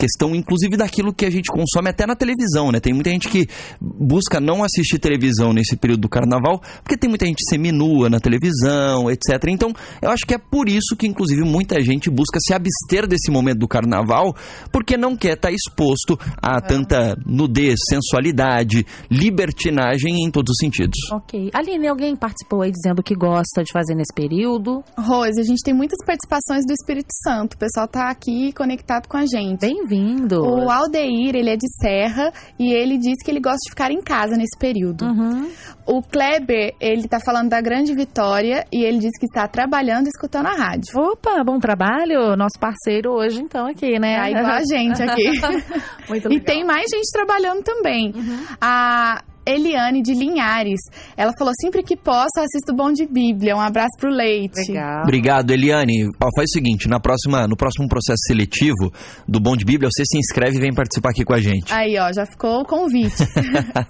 questão, 0.00 0.34
inclusive, 0.34 0.78
daquilo 0.78 1.12
que 1.12 1.26
a 1.26 1.30
gente 1.30 1.50
consome 1.50 1.90
até 1.90 2.06
na 2.06 2.16
televisão, 2.16 2.72
né? 2.72 2.80
Tem 2.80 2.94
muita 2.94 3.10
gente 3.10 3.28
que 3.28 3.46
busca 3.78 4.40
não 4.40 4.64
assistir 4.64 4.98
televisão 4.98 5.52
nesse 5.52 5.76
período 5.76 6.00
do 6.00 6.08
carnaval, 6.08 6.62
porque 6.82 6.96
tem 6.96 7.10
muita 7.10 7.26
gente 7.26 7.44
seminua 7.48 8.08
na 8.08 8.18
televisão, 8.18 9.10
etc. 9.10 9.44
Então, 9.48 9.72
eu 10.00 10.10
acho 10.10 10.24
que 10.26 10.34
é 10.34 10.38
por 10.38 10.68
isso 10.68 10.96
que, 10.96 11.06
inclusive, 11.06 11.42
muita 11.42 11.82
gente 11.82 12.08
busca 12.08 12.38
se 12.40 12.54
abster 12.54 13.06
desse 13.06 13.30
momento 13.30 13.58
do 13.58 13.68
carnaval, 13.68 14.34
porque 14.72 14.96
não 14.96 15.14
quer 15.14 15.34
estar 15.34 15.52
exposto 15.52 16.18
a 16.42 16.56
é. 16.56 16.60
tanta 16.60 17.14
nudez, 17.26 17.78
sensualidade, 17.86 18.86
libertinagem 19.10 20.24
em 20.24 20.30
todos 20.30 20.52
os 20.52 20.56
sentidos. 20.58 20.98
Ok. 21.12 21.50
Aline, 21.52 21.88
alguém 21.88 22.16
participou 22.16 22.62
aí 22.62 22.70
dizendo 22.70 23.02
que 23.02 23.14
gosta 23.14 23.62
de 23.62 23.70
fazer 23.70 23.94
nesse 23.94 24.14
período? 24.14 24.82
Rose, 24.96 25.38
a 25.38 25.44
gente 25.44 25.62
tem 25.62 25.74
muitas 25.74 25.98
participações 26.06 26.64
do 26.66 26.72
Espírito 26.72 27.10
Santo. 27.22 27.54
O 27.54 27.58
pessoal 27.58 27.86
tá 27.86 28.08
aqui 28.08 28.52
conectado 28.54 29.06
com 29.06 29.18
a 29.18 29.26
gente. 29.26 29.60
Bem 29.60 29.89
vindo 29.90 30.40
O 30.40 30.70
Aldeir, 30.70 31.34
ele 31.34 31.50
é 31.50 31.56
de 31.56 31.66
Serra 31.80 32.32
e 32.58 32.72
ele 32.72 32.96
diz 32.96 33.16
que 33.24 33.30
ele 33.30 33.40
gosta 33.40 33.58
de 33.64 33.70
ficar 33.70 33.90
em 33.90 34.00
casa 34.00 34.36
nesse 34.36 34.56
período. 34.58 35.04
Uhum. 35.04 35.50
O 35.86 36.02
Kleber, 36.02 36.74
ele 36.80 37.08
tá 37.08 37.18
falando 37.18 37.48
da 37.48 37.60
grande 37.60 37.92
vitória 37.94 38.64
e 38.72 38.84
ele 38.84 38.98
diz 38.98 39.10
que 39.18 39.26
está 39.26 39.48
trabalhando 39.48 40.06
e 40.06 40.10
escutando 40.14 40.46
a 40.46 40.52
rádio. 40.52 40.96
Opa, 40.96 41.42
bom 41.44 41.58
trabalho. 41.58 42.36
Nosso 42.36 42.58
parceiro 42.60 43.10
hoje, 43.10 43.40
então, 43.40 43.66
aqui, 43.66 43.98
né? 43.98 44.16
Tá 44.16 44.30
igual 44.30 44.46
a 44.46 44.62
gente 44.64 45.02
aqui. 45.02 45.30
Muito 46.08 46.28
legal. 46.28 46.32
E 46.32 46.40
tem 46.40 46.64
mais 46.64 46.86
gente 46.88 47.10
trabalhando 47.12 47.62
também. 47.64 48.12
Uhum. 48.14 48.44
A 48.60 49.22
Eliane 49.50 50.02
de 50.02 50.14
Linhares. 50.14 50.80
Ela 51.16 51.32
falou: 51.38 51.52
sempre 51.60 51.82
que 51.82 51.96
posso, 51.96 52.38
assisto 52.38 52.74
Bom 52.74 52.92
de 52.92 53.06
Bíblia. 53.06 53.56
Um 53.56 53.60
abraço 53.60 53.96
pro 53.98 54.10
Leite. 54.10 54.70
Legal. 54.70 55.02
Obrigado, 55.02 55.50
Eliane. 55.50 56.06
Ó, 56.22 56.28
faz 56.36 56.48
o 56.50 56.52
seguinte: 56.52 56.88
na 56.88 57.00
próxima, 57.00 57.46
no 57.46 57.56
próximo 57.56 57.88
processo 57.88 58.20
seletivo 58.26 58.92
do 59.26 59.40
Bom 59.40 59.56
de 59.56 59.64
Bíblia, 59.64 59.90
você 59.92 60.04
se 60.04 60.18
inscreve 60.18 60.56
e 60.58 60.60
vem 60.60 60.72
participar 60.72 61.10
aqui 61.10 61.24
com 61.24 61.34
a 61.34 61.40
gente. 61.40 61.72
Aí, 61.72 61.98
ó, 61.98 62.12
já 62.12 62.24
ficou 62.24 62.60
o 62.60 62.64
convite. 62.64 63.24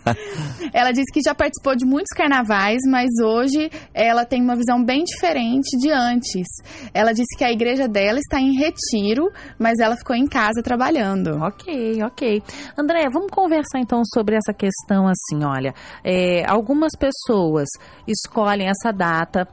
ela 0.72 0.92
disse 0.92 1.12
que 1.12 1.20
já 1.24 1.34
participou 1.34 1.76
de 1.76 1.84
muitos 1.84 2.16
carnavais, 2.16 2.78
mas 2.88 3.08
hoje 3.22 3.70
ela 3.92 4.24
tem 4.24 4.42
uma 4.42 4.56
visão 4.56 4.82
bem 4.82 5.04
diferente 5.04 5.76
de 5.78 5.90
antes. 5.90 6.46
Ela 6.94 7.12
disse 7.12 7.36
que 7.36 7.44
a 7.44 7.52
igreja 7.52 7.86
dela 7.86 8.18
está 8.18 8.40
em 8.40 8.56
retiro, 8.56 9.30
mas 9.58 9.78
ela 9.78 9.96
ficou 9.96 10.16
em 10.16 10.26
casa 10.26 10.62
trabalhando. 10.62 11.38
Ok, 11.42 12.02
ok. 12.02 12.42
André, 12.78 13.08
vamos 13.12 13.30
conversar 13.30 13.80
então 13.80 14.02
sobre 14.14 14.36
essa 14.36 14.52
questão 14.52 15.06
assim, 15.06 15.44
ó 15.44 15.49
olha, 15.50 15.74
é, 16.04 16.44
algumas 16.46 16.92
pessoas 16.98 17.68
escolhem 18.06 18.68
essa 18.68 18.92
data 18.92 19.46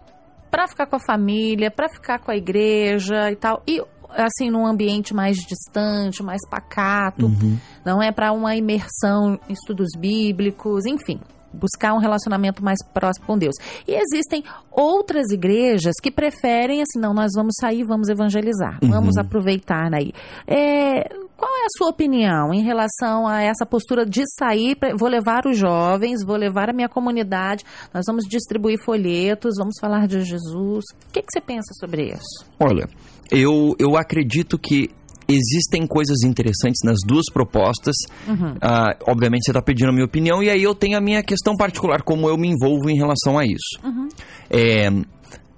para 0.49 0.67
ficar 0.67 0.87
com 0.87 0.95
a 0.95 0.99
família, 0.99 1.69
para 1.69 1.89
ficar 1.89 2.19
com 2.19 2.31
a 2.31 2.35
igreja 2.35 3.31
e 3.31 3.35
tal. 3.35 3.61
E 3.67 3.81
assim 4.09 4.49
num 4.49 4.65
ambiente 4.65 5.13
mais 5.13 5.37
distante, 5.37 6.23
mais 6.23 6.41
pacato, 6.49 7.25
uhum. 7.25 7.57
não 7.85 8.01
é 8.01 8.11
para 8.11 8.31
uma 8.31 8.55
imersão 8.55 9.39
em 9.47 9.53
estudos 9.53 9.89
bíblicos, 9.97 10.85
enfim, 10.85 11.19
buscar 11.53 11.93
um 11.93 11.99
relacionamento 11.99 12.63
mais 12.63 12.79
próximo 12.93 13.25
com 13.25 13.37
Deus. 13.37 13.55
E 13.87 13.93
existem 13.93 14.43
outras 14.71 15.31
igrejas 15.31 15.95
que 16.01 16.11
preferem 16.11 16.81
assim, 16.81 16.99
não, 16.99 17.13
nós 17.13 17.31
vamos 17.35 17.55
sair, 17.59 17.83
vamos 17.83 18.09
evangelizar, 18.09 18.79
uhum. 18.81 18.89
vamos 18.89 19.17
aproveitar 19.17 19.93
aí. 19.93 20.11
É, 20.47 21.07
qual 21.37 21.51
é 21.55 21.65
a 21.65 21.77
sua 21.77 21.89
opinião 21.89 22.51
em 22.51 22.63
relação 22.63 23.27
a 23.27 23.43
essa 23.43 23.65
postura 23.65 24.05
de 24.05 24.23
sair? 24.37 24.75
Vou 24.97 25.07
levar 25.07 25.45
os 25.45 25.57
jovens, 25.57 26.25
vou 26.25 26.35
levar 26.35 26.69
a 26.69 26.73
minha 26.73 26.89
comunidade, 26.89 27.63
nós 27.93 28.05
vamos 28.07 28.25
distribuir 28.27 28.83
folhetos, 28.83 29.55
vamos 29.57 29.75
falar 29.79 30.07
de 30.07 30.21
Jesus. 30.21 30.83
O 31.07 31.11
que, 31.13 31.21
que 31.21 31.31
você 31.31 31.39
pensa 31.39 31.73
sobre 31.79 32.07
isso? 32.07 32.45
Olha, 32.59 32.89
eu, 33.31 33.75
eu 33.77 33.95
acredito 33.95 34.57
que 34.57 34.89
existem 35.27 35.85
coisas 35.85 36.23
interessantes 36.23 36.79
nas 36.83 36.97
duas 37.05 37.25
propostas. 37.31 37.95
Uhum. 38.27 38.53
Uh, 38.53 39.11
obviamente 39.11 39.45
você 39.45 39.51
está 39.51 39.61
pedindo 39.61 39.89
a 39.89 39.93
minha 39.93 40.05
opinião 40.05 40.41
e 40.41 40.49
aí 40.49 40.63
eu 40.63 40.73
tenho 40.73 40.97
a 40.97 41.01
minha 41.01 41.21
questão 41.21 41.55
particular, 41.55 42.01
como 42.01 42.29
eu 42.29 42.37
me 42.37 42.47
envolvo 42.47 42.89
em 42.89 42.95
relação 42.95 43.37
a 43.37 43.45
isso. 43.45 43.79
Uhum. 43.83 44.07
É, 44.49 44.89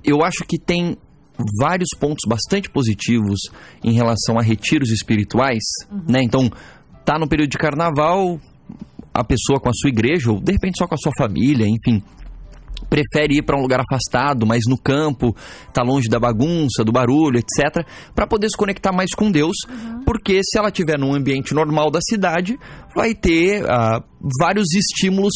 eu 0.04 0.24
acho 0.24 0.44
que 0.48 0.58
tem 0.58 0.98
vários 1.60 1.90
pontos 1.98 2.28
bastante 2.28 2.70
positivos 2.70 3.40
em 3.84 3.94
relação 3.94 4.38
a 4.38 4.42
retiros 4.42 4.92
espirituais, 4.92 5.64
uhum. 5.92 6.04
né? 6.08 6.22
Então, 6.24 6.50
tá 7.06 7.18
no 7.18 7.28
período 7.28 7.50
de 7.50 7.58
carnaval, 7.58 8.40
a 9.14 9.24
pessoa 9.24 9.60
com 9.60 9.70
a 9.70 9.74
sua 9.74 9.90
igreja, 9.90 10.32
ou 10.32 10.40
de 10.40 10.52
repente 10.52 10.78
só 10.78 10.88
com 10.88 10.96
a 10.96 10.98
sua 10.98 11.12
família, 11.18 11.66
enfim, 11.68 12.04
prefere 12.90 13.38
ir 13.38 13.44
para 13.44 13.58
um 13.58 13.62
lugar 13.62 13.82
afastado, 13.82 14.46
mais 14.46 14.64
no 14.68 14.78
campo, 14.78 15.36
tá 15.74 15.84
longe 15.84 16.08
da 16.08 16.20
bagunça, 16.20 16.84
do 16.84 16.92
barulho, 16.92 17.38
etc, 17.38 17.86
para 18.16 18.28
poder 18.28 18.50
se 18.50 18.58
conectar 18.58 18.92
mais 18.92 19.12
com 19.16 19.32
Deus, 19.32 19.56
uhum. 19.68 20.04
porque 20.06 20.42
se 20.44 20.58
ela 20.58 20.72
tiver 20.72 20.98
num 20.98 21.14
ambiente 21.14 21.54
normal 21.54 21.92
da 21.92 22.00
cidade, 22.02 22.58
vai 22.96 23.14
ter 23.14 23.64
uh, 23.64 24.04
vários 24.40 24.74
estímulos 24.74 25.34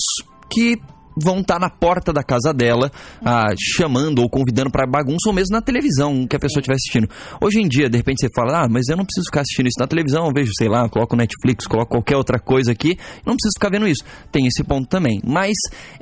que 0.50 0.78
vão 1.16 1.40
estar 1.40 1.56
tá 1.56 1.60
na 1.60 1.70
porta 1.70 2.12
da 2.12 2.24
casa 2.24 2.54
dela, 2.54 2.92
ah, 3.24 3.54
chamando 3.58 4.20
ou 4.20 4.30
convidando 4.30 4.72
para 4.72 4.88
bagunça, 4.88 5.28
ou 5.28 5.34
mesmo 5.34 5.54
na 5.54 5.62
televisão 5.62 6.28
que 6.28 6.36
a 6.36 6.40
pessoa 6.40 6.60
estiver 6.60 6.76
assistindo. 6.76 7.10
Hoje 7.42 7.60
em 7.60 7.68
dia, 7.68 7.90
de 7.90 7.98
repente 7.98 8.22
você 8.22 8.30
fala, 8.36 8.64
ah, 8.64 8.68
mas 8.70 8.88
eu 8.90 8.98
não 8.98 9.06
preciso 9.06 9.26
ficar 9.26 9.42
assistindo 9.42 9.68
isso 9.68 9.80
na 9.80 9.88
televisão, 9.88 10.26
eu 10.26 10.32
vejo, 10.34 10.52
sei 10.58 10.68
lá, 10.68 10.88
coloco 10.90 11.16
Netflix, 11.16 11.68
coloco 11.68 11.92
qualquer 11.92 12.18
outra 12.18 12.40
coisa 12.40 12.72
aqui, 12.72 12.98
não 13.26 13.36
preciso 13.36 13.54
ficar 13.56 13.70
vendo 13.70 13.88
isso. 13.88 14.04
Tem 14.32 14.46
esse 14.48 14.64
ponto 14.64 14.88
também. 14.88 15.22
Mas, 15.26 15.54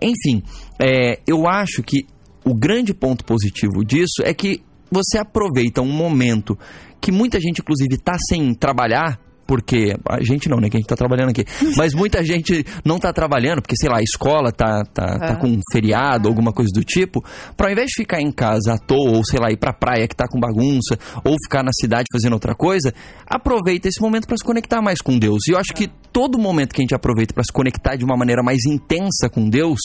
enfim, 0.01 0.43
é, 0.79 1.19
eu 1.27 1.47
acho 1.47 1.83
que 1.83 2.05
o 2.43 2.53
grande 2.53 2.93
ponto 2.93 3.23
positivo 3.23 3.83
disso 3.85 4.21
é 4.23 4.33
que 4.33 4.61
você 4.91 5.17
aproveita 5.17 5.81
um 5.81 5.91
momento 5.91 6.57
que 6.99 7.11
muita 7.11 7.39
gente, 7.39 7.61
inclusive, 7.61 7.95
está 7.95 8.15
sem 8.29 8.53
trabalhar, 8.53 9.19
porque 9.51 9.93
a 10.07 10.23
gente 10.23 10.47
não, 10.47 10.61
né, 10.61 10.69
que 10.69 10.77
a 10.77 10.79
gente 10.79 10.87
tá 10.87 10.95
trabalhando 10.95 11.31
aqui, 11.31 11.43
mas 11.75 11.93
muita 11.93 12.23
gente 12.23 12.65
não 12.85 12.97
tá 12.97 13.11
trabalhando, 13.11 13.61
porque 13.61 13.75
sei 13.75 13.89
lá, 13.89 13.97
a 13.97 14.01
escola 14.01 14.49
tá, 14.49 14.81
tá, 14.85 15.19
tá 15.19 15.35
com 15.35 15.49
um 15.49 15.59
feriado, 15.73 16.29
alguma 16.29 16.53
coisa 16.53 16.71
do 16.73 16.85
tipo, 16.85 17.21
para 17.57 17.67
ao 17.67 17.73
invés 17.73 17.87
de 17.87 17.95
ficar 17.97 18.21
em 18.21 18.31
casa 18.31 18.75
à 18.75 18.77
toa, 18.77 19.17
ou 19.17 19.25
sei 19.25 19.41
lá, 19.41 19.51
ir 19.51 19.57
pra 19.57 19.73
praia 19.73 20.07
que 20.07 20.15
tá 20.15 20.25
com 20.25 20.39
bagunça, 20.39 20.97
ou 21.25 21.35
ficar 21.43 21.63
na 21.63 21.71
cidade 21.73 22.05
fazendo 22.13 22.31
outra 22.31 22.55
coisa, 22.55 22.93
aproveita 23.27 23.89
esse 23.89 24.01
momento 24.01 24.25
para 24.25 24.37
se 24.37 24.43
conectar 24.45 24.81
mais 24.81 25.01
com 25.01 25.19
Deus. 25.19 25.45
E 25.49 25.51
eu 25.51 25.57
acho 25.57 25.73
que 25.73 25.89
todo 26.13 26.39
momento 26.39 26.73
que 26.73 26.79
a 26.79 26.83
gente 26.83 26.95
aproveita 26.95 27.33
para 27.33 27.43
se 27.43 27.51
conectar 27.51 27.97
de 27.97 28.05
uma 28.05 28.15
maneira 28.15 28.41
mais 28.41 28.63
intensa 28.65 29.29
com 29.29 29.49
Deus 29.49 29.79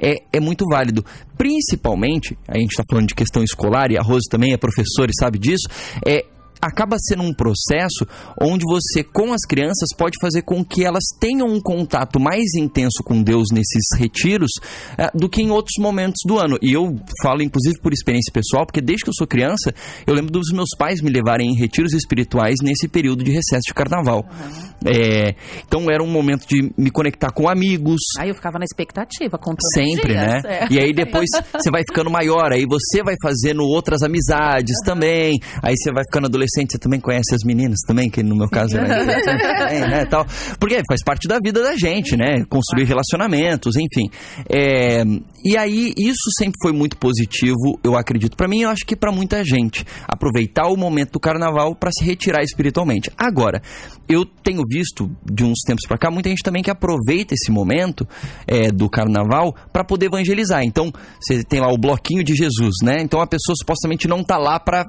é, 0.00 0.16
é 0.32 0.40
muito 0.40 0.64
válido. 0.68 1.04
Principalmente, 1.38 2.36
a 2.48 2.58
gente 2.58 2.70
está 2.70 2.82
falando 2.90 3.06
de 3.06 3.14
questão 3.14 3.44
escolar, 3.44 3.92
e 3.92 3.96
a 3.96 4.02
Rose 4.02 4.28
também 4.28 4.52
é 4.52 4.56
professora 4.56 5.12
e 5.12 5.14
sabe 5.16 5.38
disso, 5.38 5.68
é 6.04 6.24
acaba 6.62 6.96
sendo 6.98 7.24
um 7.24 7.34
processo 7.34 8.06
onde 8.40 8.64
você, 8.64 9.02
com 9.02 9.32
as 9.32 9.42
crianças, 9.44 9.88
pode 9.96 10.16
fazer 10.20 10.42
com 10.42 10.64
que 10.64 10.84
elas 10.84 11.02
tenham 11.18 11.48
um 11.48 11.60
contato 11.60 12.20
mais 12.20 12.54
intenso 12.54 13.02
com 13.04 13.20
Deus 13.20 13.48
nesses 13.52 13.82
retiros 13.98 14.52
é, 14.96 15.10
do 15.12 15.28
que 15.28 15.42
em 15.42 15.50
outros 15.50 15.74
momentos 15.80 16.20
do 16.24 16.38
ano. 16.38 16.56
E 16.62 16.72
eu 16.72 16.94
falo, 17.20 17.42
inclusive, 17.42 17.80
por 17.82 17.92
experiência 17.92 18.32
pessoal, 18.32 18.64
porque 18.64 18.80
desde 18.80 19.02
que 19.02 19.10
eu 19.10 19.14
sou 19.14 19.26
criança, 19.26 19.74
eu 20.06 20.14
lembro 20.14 20.30
dos 20.30 20.52
meus 20.52 20.70
pais 20.78 21.00
me 21.02 21.10
levarem 21.10 21.50
em 21.50 21.58
retiros 21.58 21.92
espirituais 21.92 22.56
nesse 22.62 22.86
período 22.86 23.24
de 23.24 23.32
recesso 23.32 23.66
de 23.66 23.74
carnaval. 23.74 24.24
Uhum. 24.24 24.92
É, 24.92 25.34
então 25.66 25.90
era 25.90 26.02
um 26.02 26.10
momento 26.10 26.46
de 26.46 26.72
me 26.78 26.90
conectar 26.90 27.32
com 27.32 27.48
amigos. 27.48 28.00
Aí 28.18 28.28
eu 28.28 28.34
ficava 28.34 28.58
na 28.58 28.64
expectativa, 28.64 29.36
contando 29.36 29.72
Sempre, 29.74 30.12
dias, 30.14 30.26
né? 30.26 30.40
É. 30.44 30.66
E 30.70 30.78
aí 30.78 30.92
depois 30.92 31.28
você 31.52 31.70
vai 31.70 31.82
ficando 31.88 32.10
maior, 32.10 32.52
aí 32.52 32.64
você 32.68 33.02
vai 33.02 33.14
fazendo 33.20 33.62
outras 33.62 34.02
amizades 34.02 34.76
uhum. 34.78 34.84
também. 34.84 35.40
Aí 35.62 35.74
você 35.76 35.92
vai 35.92 36.04
ficando 36.04 36.26
adolescente 36.26 36.51
adolescente, 36.52 36.72
você 36.72 36.78
também 36.78 37.00
conhece 37.00 37.34
as 37.34 37.42
meninas 37.44 37.80
também, 37.86 38.10
que 38.10 38.22
no 38.22 38.36
meu 38.36 38.48
caso 38.48 38.76
era 38.76 38.86
também, 39.22 39.80
né, 39.80 40.04
tal. 40.04 40.26
Porque 40.58 40.80
faz 40.86 41.02
parte 41.02 41.26
da 41.26 41.38
vida 41.42 41.62
da 41.62 41.76
gente, 41.76 42.16
né? 42.16 42.44
Construir 42.48 42.84
relacionamentos, 42.84 43.76
enfim. 43.76 44.10
É, 44.48 45.02
e 45.44 45.56
aí, 45.56 45.92
isso 45.96 46.30
sempre 46.38 46.56
foi 46.62 46.72
muito 46.72 46.96
positivo, 46.96 47.78
eu 47.82 47.96
acredito. 47.96 48.36
para 48.36 48.48
mim, 48.48 48.62
eu 48.62 48.70
acho 48.70 48.84
que 48.86 48.94
para 48.94 49.10
muita 49.10 49.44
gente. 49.44 49.84
Aproveitar 50.06 50.68
o 50.68 50.76
momento 50.76 51.12
do 51.12 51.20
carnaval 51.20 51.74
para 51.74 51.90
se 51.90 52.04
retirar 52.04 52.42
espiritualmente. 52.42 53.10
Agora, 53.16 53.62
eu 54.08 54.24
tenho 54.24 54.62
visto, 54.70 55.10
de 55.24 55.44
uns 55.44 55.60
tempos 55.66 55.86
para 55.86 55.98
cá, 55.98 56.10
muita 56.10 56.28
gente 56.28 56.42
também 56.42 56.62
que 56.62 56.70
aproveita 56.70 57.34
esse 57.34 57.50
momento 57.50 58.06
é, 58.46 58.70
do 58.70 58.88
carnaval 58.88 59.54
para 59.72 59.84
poder 59.84 60.06
evangelizar. 60.06 60.62
Então, 60.64 60.92
você 61.20 61.42
tem 61.42 61.60
lá 61.60 61.72
o 61.72 61.78
bloquinho 61.78 62.22
de 62.22 62.34
Jesus, 62.34 62.76
né? 62.82 62.96
Então 63.00 63.20
a 63.20 63.26
pessoa 63.26 63.54
supostamente 63.56 64.06
não 64.06 64.22
tá 64.22 64.36
lá 64.36 64.58
para 64.58 64.84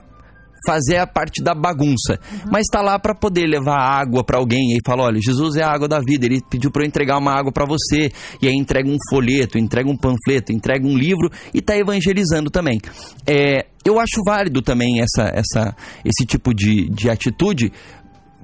fazer 0.66 0.98
a 0.98 1.08
parte 1.08 1.44
da 1.44 1.54
bagunça, 1.54 2.20
mas 2.52 2.66
tá 2.72 2.82
lá 2.82 2.98
para 2.98 3.16
poder 3.16 3.46
levar 3.46 3.78
água 3.78 4.24
para 4.24 4.38
alguém 4.38 4.76
e 4.76 4.80
fala, 4.86 5.04
olha, 5.04 5.20
Jesus 5.22 5.56
é 5.56 5.64
a 5.64 5.70
água 5.70 5.88
da 5.88 6.00
vida, 6.00 6.26
ele 6.26 6.42
pediu 6.50 6.72
para 6.72 6.84
eu 6.84 6.88
entregar 6.88 7.18
uma 7.18 7.32
água 7.32 7.52
para 7.52 7.66
você, 7.66 8.12
e 8.42 8.48
aí 8.48 8.56
entrega 8.56 8.90
um 8.90 8.98
folheto, 9.10 9.58
entrega 9.58 9.90
um 9.90 9.98
panfleto, 9.98 10.52
entrega 10.52 10.86
um 10.86 10.98
livro 10.98 11.30
e 11.54 11.62
tá 11.62 11.78
evangelizando 11.78 12.50
também. 12.50 12.80
É, 13.28 13.66
eu 13.86 14.00
acho 14.00 14.22
válido 14.26 14.62
também 14.62 15.02
essa, 15.02 15.32
essa, 15.34 15.76
esse 16.06 16.26
tipo 16.26 16.54
de, 16.54 16.90
de 16.90 17.10
atitude, 17.10 17.72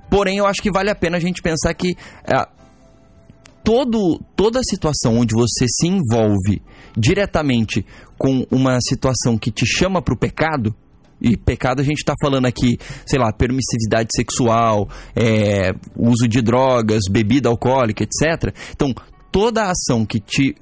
porém 0.09 0.37
eu 0.37 0.45
acho 0.45 0.61
que 0.61 0.71
vale 0.71 0.89
a 0.89 0.95
pena 0.95 1.17
a 1.17 1.19
gente 1.19 1.41
pensar 1.41 1.73
que 1.73 1.95
é, 2.25 2.47
todo, 3.63 4.19
toda 4.35 4.61
situação 4.63 5.17
onde 5.17 5.33
você 5.33 5.65
se 5.67 5.87
envolve 5.87 6.61
diretamente 6.97 7.85
com 8.17 8.45
uma 8.51 8.79
situação 8.81 9.37
que 9.37 9.51
te 9.51 9.65
chama 9.65 10.01
para 10.01 10.13
o 10.13 10.17
pecado, 10.17 10.75
e 11.21 11.37
pecado 11.37 11.81
a 11.81 11.83
gente 11.83 11.97
está 11.99 12.13
falando 12.21 12.45
aqui, 12.45 12.77
sei 13.05 13.19
lá, 13.19 13.31
permissividade 13.31 14.09
sexual, 14.15 14.89
é, 15.15 15.71
uso 15.95 16.27
de 16.27 16.41
drogas, 16.41 17.03
bebida 17.09 17.49
alcoólica, 17.49 18.03
etc. 18.03 18.53
Então, 18.71 18.93
toda 19.31 19.69
ação 19.69 20.05
que 20.05 20.19
te 20.19 20.55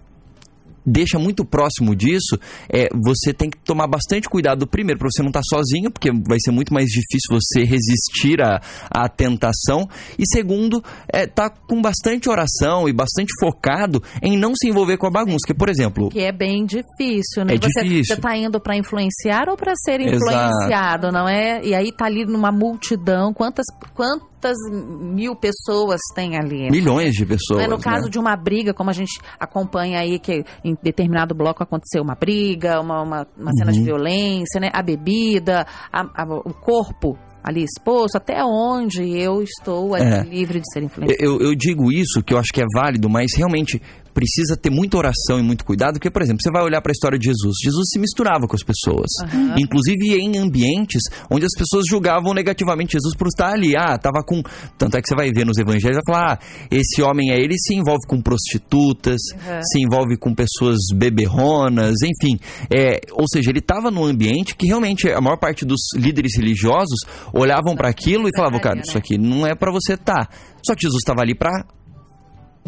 deixa 0.87 1.19
muito 1.19 1.43
próximo 1.43 1.93
disso, 1.93 2.39
é, 2.71 2.87
você 2.93 3.33
tem 3.33 3.49
que 3.49 3.57
tomar 3.59 3.87
bastante 3.87 4.29
cuidado 4.29 4.65
primeiro 4.65 4.97
para 4.97 5.09
você 5.11 5.21
não 5.21 5.29
estar 5.29 5.41
tá 5.41 5.57
sozinho, 5.57 5.91
porque 5.91 6.09
vai 6.27 6.39
ser 6.39 6.51
muito 6.51 6.73
mais 6.73 6.87
difícil 6.87 7.29
você 7.29 7.63
resistir 7.65 8.41
à, 8.41 8.61
à 8.89 9.09
tentação. 9.09 9.87
E 10.17 10.23
segundo, 10.25 10.81
é, 11.11 11.27
tá 11.27 11.49
com 11.49 11.81
bastante 11.81 12.29
oração 12.29 12.87
e 12.87 12.93
bastante 12.93 13.33
focado 13.39 14.01
em 14.21 14.37
não 14.37 14.53
se 14.55 14.69
envolver 14.69 14.97
com 14.97 15.07
a 15.07 15.11
bagunça. 15.11 15.45
Que, 15.45 15.53
por 15.53 15.69
exemplo. 15.69 16.09
Que 16.09 16.21
é 16.21 16.31
bem 16.31 16.65
difícil, 16.65 17.43
né? 17.45 17.55
É 17.55 17.57
você, 17.57 17.83
difícil. 17.83 18.15
Você 18.15 18.21
tá 18.21 18.37
indo 18.37 18.59
para 18.59 18.77
influenciar 18.77 19.49
ou 19.49 19.57
para 19.57 19.73
ser 19.75 19.99
influenciado, 19.99 21.07
Exato. 21.07 21.11
não 21.11 21.27
é? 21.27 21.61
E 21.63 21.75
aí 21.75 21.91
tá 21.91 22.05
ali 22.05 22.25
numa 22.25 22.51
multidão, 22.51 23.33
quantas, 23.33 23.65
quantas 23.93 24.36
quantas 24.39 24.57
mil 24.71 25.35
pessoas 25.35 25.99
tem 26.15 26.37
ali? 26.37 26.69
Milhões 26.69 27.13
de 27.13 27.25
pessoas. 27.25 27.63
É, 27.63 27.67
no 27.67 27.79
caso 27.79 28.05
né? 28.05 28.11
de 28.11 28.19
uma 28.19 28.35
briga, 28.35 28.73
como 28.73 28.89
a 28.89 28.93
gente 28.93 29.19
acompanha 29.39 29.99
aí, 29.99 30.19
que 30.19 30.43
em 30.63 30.77
determinado 30.81 31.35
bloco 31.35 31.63
aconteceu 31.63 32.01
uma 32.03 32.15
briga, 32.15 32.79
uma, 32.79 33.01
uma, 33.01 33.27
uma 33.37 33.51
cena 33.53 33.71
uhum. 33.71 33.77
de 33.77 33.83
violência, 33.83 34.59
né? 34.59 34.69
A 34.73 34.81
bebida, 34.81 35.65
a, 35.91 36.01
a, 36.01 36.25
o 36.45 36.53
corpo 36.53 37.17
ali 37.43 37.63
exposto, 37.63 38.17
até 38.17 38.43
onde 38.43 39.17
eu 39.17 39.41
estou 39.41 39.95
é. 39.95 40.21
livre 40.23 40.59
de 40.59 40.65
ser 40.71 40.83
influenciado. 40.83 41.23
Eu, 41.23 41.39
eu 41.39 41.55
digo 41.55 41.91
isso, 41.91 42.21
que 42.21 42.33
eu 42.33 42.37
acho 42.37 42.51
que 42.53 42.61
é 42.61 42.65
válido, 42.75 43.09
mas 43.09 43.31
realmente 43.37 43.81
precisa 44.17 44.57
ter 44.57 44.71
muita 44.71 44.97
oração 44.97 45.37
e 45.37 45.43
muito 45.43 45.63
cuidado, 45.63 45.93
porque, 45.93 46.09
por 46.09 46.23
exemplo, 46.23 46.39
você 46.41 46.49
vai 46.49 46.63
olhar 46.63 46.81
para 46.81 46.89
a 46.89 46.95
história 46.97 47.19
de 47.19 47.25
Jesus. 47.25 47.53
Jesus 47.63 47.85
se 47.93 47.99
misturava 47.99 48.47
com 48.47 48.55
as 48.55 48.63
pessoas, 48.63 49.05
uhum. 49.31 49.53
inclusive 49.59 50.15
em 50.15 50.39
ambientes 50.39 51.03
onde 51.29 51.45
as 51.45 51.51
pessoas 51.55 51.85
julgavam 51.87 52.33
negativamente 52.33 52.93
Jesus 52.93 53.15
por 53.15 53.27
estar 53.27 53.53
ali. 53.53 53.75
Ah, 53.77 53.95
tava 53.95 54.23
com. 54.25 54.41
Tanto 54.75 54.97
é 54.97 55.01
que 55.03 55.07
você 55.07 55.15
vai 55.15 55.31
ver 55.31 55.45
nos 55.45 55.59
evangelhos, 55.59 55.99
vai 56.03 56.15
falar: 56.15 56.33
ah, 56.33 56.39
esse 56.71 56.99
homem 57.03 57.29
é 57.29 57.39
ele 57.39 57.55
se 57.59 57.75
envolve 57.75 58.07
com 58.07 58.19
prostitutas, 58.19 59.21
uhum. 59.33 59.61
se 59.61 59.79
envolve 59.79 60.17
com 60.17 60.33
pessoas 60.33 60.79
beberronas, 60.95 61.97
enfim. 62.01 62.39
É, 62.75 62.99
ou 63.11 63.27
seja, 63.31 63.51
ele 63.51 63.59
estava 63.59 63.91
num 63.91 64.03
ambiente 64.03 64.55
que 64.55 64.65
realmente 64.65 65.11
a 65.11 65.21
maior 65.21 65.37
parte 65.37 65.63
dos 65.63 65.81
líderes 65.95 66.35
religiosos 66.35 67.01
olhavam 67.31 67.75
para 67.75 67.89
aquilo 67.89 68.27
e 68.27 68.31
falavam, 68.35 68.59
cara, 68.59 68.79
isso 68.79 68.97
aqui 68.97 69.15
não 69.15 69.45
é 69.45 69.53
para 69.53 69.71
você 69.71 69.93
estar. 69.93 70.25
Tá. 70.25 70.29
Só 70.65 70.73
que 70.73 70.81
Jesus 70.81 71.01
estava 71.03 71.21
ali 71.21 71.35
para 71.35 71.63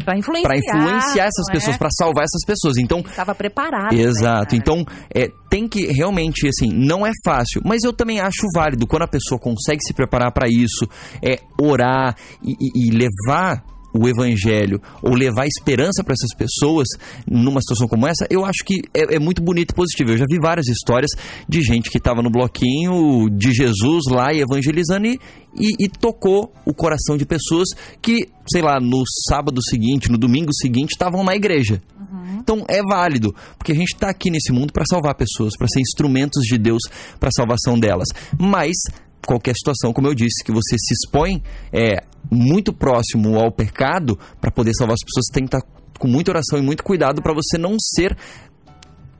para 0.04 0.18
influenciar, 0.18 0.48
pra 0.48 0.58
influenciar 0.58 1.26
essas 1.26 1.46
pessoas, 1.50 1.76
é? 1.76 1.78
para 1.78 1.88
salvar 1.90 2.24
essas 2.24 2.44
pessoas. 2.46 2.76
Então 2.78 3.00
estava 3.00 3.34
preparado. 3.34 3.92
Exato. 3.92 4.54
Né, 4.54 4.60
então 4.60 4.84
é, 5.14 5.28
tem 5.48 5.68
que 5.68 5.86
realmente 5.86 6.48
assim, 6.48 6.68
não 6.72 7.06
é 7.06 7.12
fácil, 7.24 7.60
mas 7.64 7.82
eu 7.84 7.92
também 7.92 8.20
acho 8.20 8.46
válido 8.54 8.86
quando 8.86 9.02
a 9.02 9.08
pessoa 9.08 9.38
consegue 9.38 9.80
se 9.82 9.92
preparar 9.92 10.32
para 10.32 10.48
isso, 10.48 10.88
é 11.22 11.38
orar 11.60 12.14
e, 12.42 12.52
e, 12.52 12.88
e 12.88 12.90
levar 12.90 13.62
o 13.92 14.08
evangelho 14.08 14.80
ou 15.02 15.14
levar 15.14 15.46
esperança 15.46 16.02
para 16.04 16.14
essas 16.14 16.34
pessoas 16.36 16.88
numa 17.26 17.60
situação 17.60 17.88
como 17.88 18.06
essa, 18.06 18.26
eu 18.30 18.44
acho 18.44 18.64
que 18.64 18.82
é, 18.94 19.16
é, 19.16 19.18
muito 19.18 19.42
bonito 19.42 19.72
e 19.72 19.74
positivo. 19.74 20.10
Eu 20.10 20.18
já 20.18 20.24
vi 20.28 20.38
várias 20.40 20.68
histórias 20.68 21.10
de 21.48 21.62
gente 21.62 21.90
que 21.90 21.98
estava 21.98 22.22
no 22.22 22.30
bloquinho 22.30 23.28
de 23.30 23.52
Jesus 23.52 24.04
lá 24.10 24.32
e 24.32 24.40
evangelizando 24.40 25.06
e, 25.06 25.18
e, 25.54 25.84
e, 25.84 25.88
tocou 25.88 26.52
o 26.64 26.72
coração 26.72 27.16
de 27.16 27.26
pessoas 27.26 27.68
que, 28.00 28.28
sei 28.50 28.62
lá, 28.62 28.80
no 28.80 29.02
sábado 29.28 29.60
seguinte, 29.62 30.10
no 30.10 30.18
domingo 30.18 30.52
seguinte, 30.54 30.90
estavam 30.90 31.24
na 31.24 31.34
igreja. 31.34 31.82
Uhum. 31.98 32.38
Então 32.40 32.64
é 32.68 32.82
válido, 32.82 33.34
porque 33.58 33.72
a 33.72 33.74
gente 33.74 33.94
está 33.94 34.08
aqui 34.10 34.30
nesse 34.30 34.52
mundo 34.52 34.72
para 34.72 34.84
salvar 34.88 35.14
pessoas, 35.14 35.52
para 35.56 35.68
ser 35.68 35.80
instrumentos 35.80 36.42
de 36.44 36.56
Deus 36.56 36.82
para 37.18 37.28
a 37.28 37.32
salvação 37.32 37.78
delas. 37.78 38.08
Mas 38.38 38.76
qualquer 39.26 39.54
situação, 39.54 39.92
como 39.92 40.08
eu 40.08 40.14
disse, 40.14 40.42
que 40.44 40.52
você 40.52 40.76
se 40.78 40.94
expõe 40.94 41.42
é, 41.72 42.02
muito 42.30 42.72
próximo 42.72 43.38
ao 43.38 43.52
pecado, 43.52 44.18
para 44.40 44.50
poder 44.50 44.72
salvar 44.74 44.94
as 44.94 45.04
pessoas, 45.04 45.26
você 45.26 45.32
tem 45.32 45.44
que 45.46 45.56
estar 45.56 45.60
tá 45.60 45.80
com 45.98 46.08
muita 46.08 46.30
oração 46.30 46.58
e 46.58 46.62
muito 46.62 46.82
cuidado 46.82 47.20
para 47.20 47.34
você 47.34 47.58
não 47.58 47.76
ser 47.78 48.16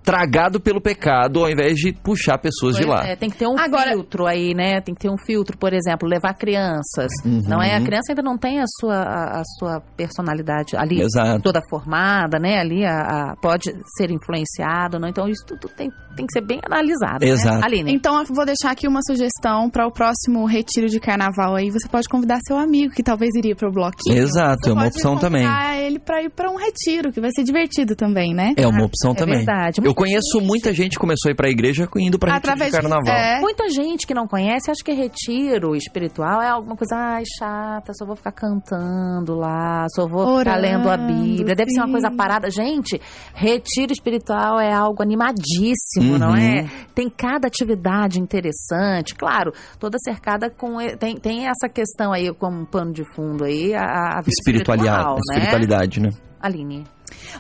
tragado 0.03 0.61
pelo 0.61 0.81
pecado 0.81 1.41
ao 1.41 1.51
invés 1.51 1.77
de 1.77 1.93
puxar 1.93 2.39
pessoas 2.39 2.77
pois 2.77 2.87
de 2.87 2.91
lá. 2.91 3.07
É, 3.07 3.17
tem 3.17 3.31
que 3.31 3.37
ter 3.37 3.47
um 3.47 3.59
Agora, 3.59 3.93
filtro 3.93 4.27
aí, 4.27 4.55
né? 4.55 4.81
Tem 4.81 4.95
que 4.95 5.01
ter 5.01 5.11
um 5.11 5.19
filtro, 5.19 5.57
por 5.59 5.73
exemplo, 5.73 6.09
levar 6.09 6.35
crianças. 6.35 7.11
Uhum. 7.25 7.43
Não 7.47 7.63
é? 7.63 7.77
A 7.77 7.83
criança 7.83 8.13
ainda 8.13 8.23
não 8.23 8.39
tem 8.39 8.61
a 8.61 8.65
sua, 8.81 8.97
a, 8.97 9.41
a 9.41 9.43
sua 9.59 9.81
personalidade 9.97 10.77
ali 10.77 11.01
Exato. 11.01 11.43
toda 11.43 11.61
formada, 11.69 12.39
né? 12.39 12.59
Ali 12.59 12.85
a, 12.85 13.01
a, 13.01 13.37
pode 13.37 13.73
ser 13.97 14.11
influenciado, 14.11 14.99
não? 14.99 15.09
Então 15.09 15.29
isso 15.29 15.45
tudo 15.47 15.69
tem, 15.75 15.91
tem 16.17 16.27
que 16.27 16.33
ser 16.33 16.45
bem 16.45 16.61
analisado. 16.65 17.25
Né? 17.25 17.31
Exato. 17.31 17.59
Né? 17.59 17.63
Aline. 17.65 17.93
Então 17.93 18.19
eu 18.19 18.25
vou 18.35 18.45
deixar 18.45 18.71
aqui 18.71 18.89
uma 18.89 19.01
sugestão 19.03 19.69
para 19.71 19.87
o 19.87 19.93
próximo 19.93 20.47
retiro 20.47 20.89
de 20.89 20.99
carnaval 20.99 21.55
aí. 21.57 21.71
Você 21.71 21.89
pode 21.89 22.09
convidar 22.09 22.39
seu 22.47 22.59
amigo 22.59 22.95
que 22.95 23.03
talvez 23.03 23.35
iria 23.35 23.55
para 23.55 23.69
o 23.69 23.73
bloquinho. 23.73 24.17
Exato, 24.17 24.61
Você 24.63 24.71
é 24.71 24.73
uma 24.73 24.87
opção 24.87 25.17
também. 25.17 25.47
ele 25.79 25.99
para 25.99 26.23
ir 26.23 26.31
para 26.31 26.51
um 26.51 26.57
retiro, 26.57 27.13
que 27.13 27.21
vai 27.21 27.31
ser 27.35 27.45
divertido 27.45 27.95
também, 27.95 28.35
né? 28.35 28.55
É 28.57 28.67
uma 28.67 28.85
opção 28.85 29.13
ah, 29.13 29.15
também. 29.15 29.35
É 29.35 29.39
verdade. 29.39 29.81
Eu 29.91 29.95
conheço 29.95 30.41
muita 30.41 30.73
gente 30.73 30.93
que 30.93 30.99
começou 30.99 31.29
a 31.29 31.33
ir 31.33 31.35
pra 31.35 31.51
igreja 31.51 31.89
indo 31.97 32.17
pra 32.17 32.37
Através 32.37 32.73
retiro 32.73 32.89
de 32.89 32.89
carnaval. 32.89 33.13
De, 33.13 33.39
é. 33.39 33.41
Muita 33.41 33.69
gente 33.69 34.07
que 34.07 34.15
não 34.15 34.25
conhece 34.25 34.71
acha 34.71 34.85
que 34.85 34.93
retiro 34.93 35.75
espiritual 35.75 36.41
é 36.41 36.49
alguma 36.49 36.77
coisa, 36.77 36.95
ai, 36.95 37.25
chata, 37.37 37.93
só 37.93 38.07
vou 38.07 38.15
ficar 38.15 38.31
cantando 38.31 39.35
lá, 39.35 39.87
só 39.93 40.07
vou 40.07 40.21
Orando, 40.21 40.39
ficar 40.45 40.57
lendo 40.59 40.89
a 40.89 40.97
Bíblia. 40.97 41.57
Deve 41.57 41.71
sim. 41.71 41.75
ser 41.75 41.81
uma 41.81 41.91
coisa 41.91 42.09
parada. 42.09 42.49
Gente, 42.53 43.01
retiro 43.35 43.93
espiritual 43.93 44.61
é 44.61 44.73
algo 44.73 45.03
animadíssimo, 45.03 46.13
uhum. 46.13 46.19
não 46.19 46.37
é? 46.37 46.69
Tem 46.95 47.11
cada 47.11 47.49
atividade 47.49 48.21
interessante. 48.21 49.17
Claro, 49.17 49.53
toda 49.81 49.99
cercada 49.99 50.49
com. 50.49 50.77
Tem, 51.01 51.17
tem 51.17 51.49
essa 51.49 51.69
questão 51.69 52.13
aí 52.13 52.33
como 52.33 52.61
um 52.61 52.65
pano 52.65 52.93
de 52.93 53.03
fundo 53.13 53.43
aí, 53.43 53.75
a, 53.75 54.19
a 54.19 54.23
espiritualidade, 54.25 55.15
né? 55.15 55.21
espiritualidade, 55.35 56.01
né? 56.01 56.11
Aline. 56.41 56.85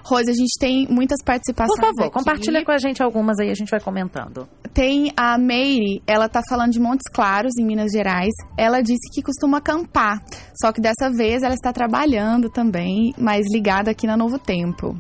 Rose, 0.05 0.31
a 0.31 0.35
gente 0.35 0.59
tem 0.59 0.87
muitas 0.89 1.23
participações. 1.25 1.79
Por 1.79 1.87
favor, 1.87 2.05
aqui. 2.05 2.13
compartilha 2.13 2.65
com 2.65 2.73
a 2.73 2.79
gente 2.79 3.03
algumas 3.03 3.39
aí, 3.39 3.51
a 3.51 3.55
gente 3.55 3.71
vai 3.71 3.81
comentando. 3.81 4.49
Tem 4.73 5.13
a 5.17 5.37
Meire, 5.39 6.03
ela 6.07 6.29
tá 6.29 6.41
falando 6.49 6.73
de 6.73 6.81
Montes 6.81 7.11
Claros, 7.13 7.53
em 7.59 7.65
Minas 7.65 7.93
Gerais. 7.93 8.33
Ela 8.57 8.81
disse 8.81 9.11
que 9.13 9.23
costuma 9.23 9.59
acampar, 9.59 10.21
só 10.61 10.73
que 10.73 10.81
dessa 10.81 11.11
vez 11.11 11.43
ela 11.43 11.55
está 11.55 11.73
trabalhando 11.73 12.49
também, 12.51 13.13
mas 13.19 13.47
ligada 13.53 13.91
aqui 13.91 14.07
na 14.07 14.17
Novo 14.17 14.39
Tempo. 14.39 14.97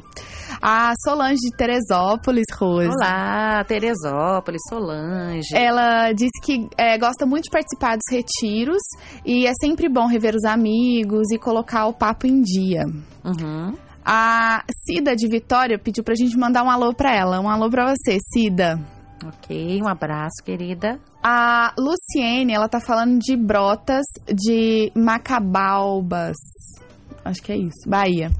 A 0.60 0.92
Solange 1.04 1.40
de 1.40 1.56
Teresópolis, 1.56 2.44
Rose. 2.54 2.88
Olá, 2.88 3.64
Teresópolis, 3.64 4.60
Solange. 4.68 5.54
Ela 5.54 6.12
disse 6.12 6.38
que 6.42 6.68
é, 6.76 6.98
gosta 6.98 7.24
muito 7.24 7.44
de 7.44 7.50
participar 7.50 7.96
dos 7.96 8.04
retiros 8.10 8.82
e 9.24 9.46
é 9.46 9.52
sempre 9.60 9.88
bom 9.88 10.06
rever 10.06 10.34
os 10.34 10.44
amigos 10.44 11.30
e 11.32 11.38
colocar 11.38 11.86
o 11.86 11.94
papo 11.94 12.26
em 12.26 12.42
dia. 12.42 12.84
Uhum. 13.24 13.74
A 14.04 14.64
Cida 14.86 15.14
de 15.14 15.28
Vitória 15.28 15.78
pediu 15.78 16.02
pra 16.02 16.14
gente 16.14 16.36
mandar 16.36 16.62
um 16.62 16.70
alô 16.70 16.94
pra 16.94 17.14
ela. 17.14 17.40
Um 17.40 17.48
alô 17.48 17.68
pra 17.70 17.94
você, 17.94 18.18
Cida. 18.32 18.80
Ok, 19.24 19.80
um 19.82 19.88
abraço, 19.88 20.42
querida. 20.44 20.98
A 21.22 21.74
Luciene, 21.78 22.54
ela 22.54 22.68
tá 22.68 22.80
falando 22.80 23.18
de 23.18 23.36
brotas 23.36 24.04
de 24.26 24.90
Macabalbas. 24.94 26.36
Acho 27.22 27.42
que 27.42 27.52
é 27.52 27.56
isso, 27.56 27.86
Bahia. 27.86 28.30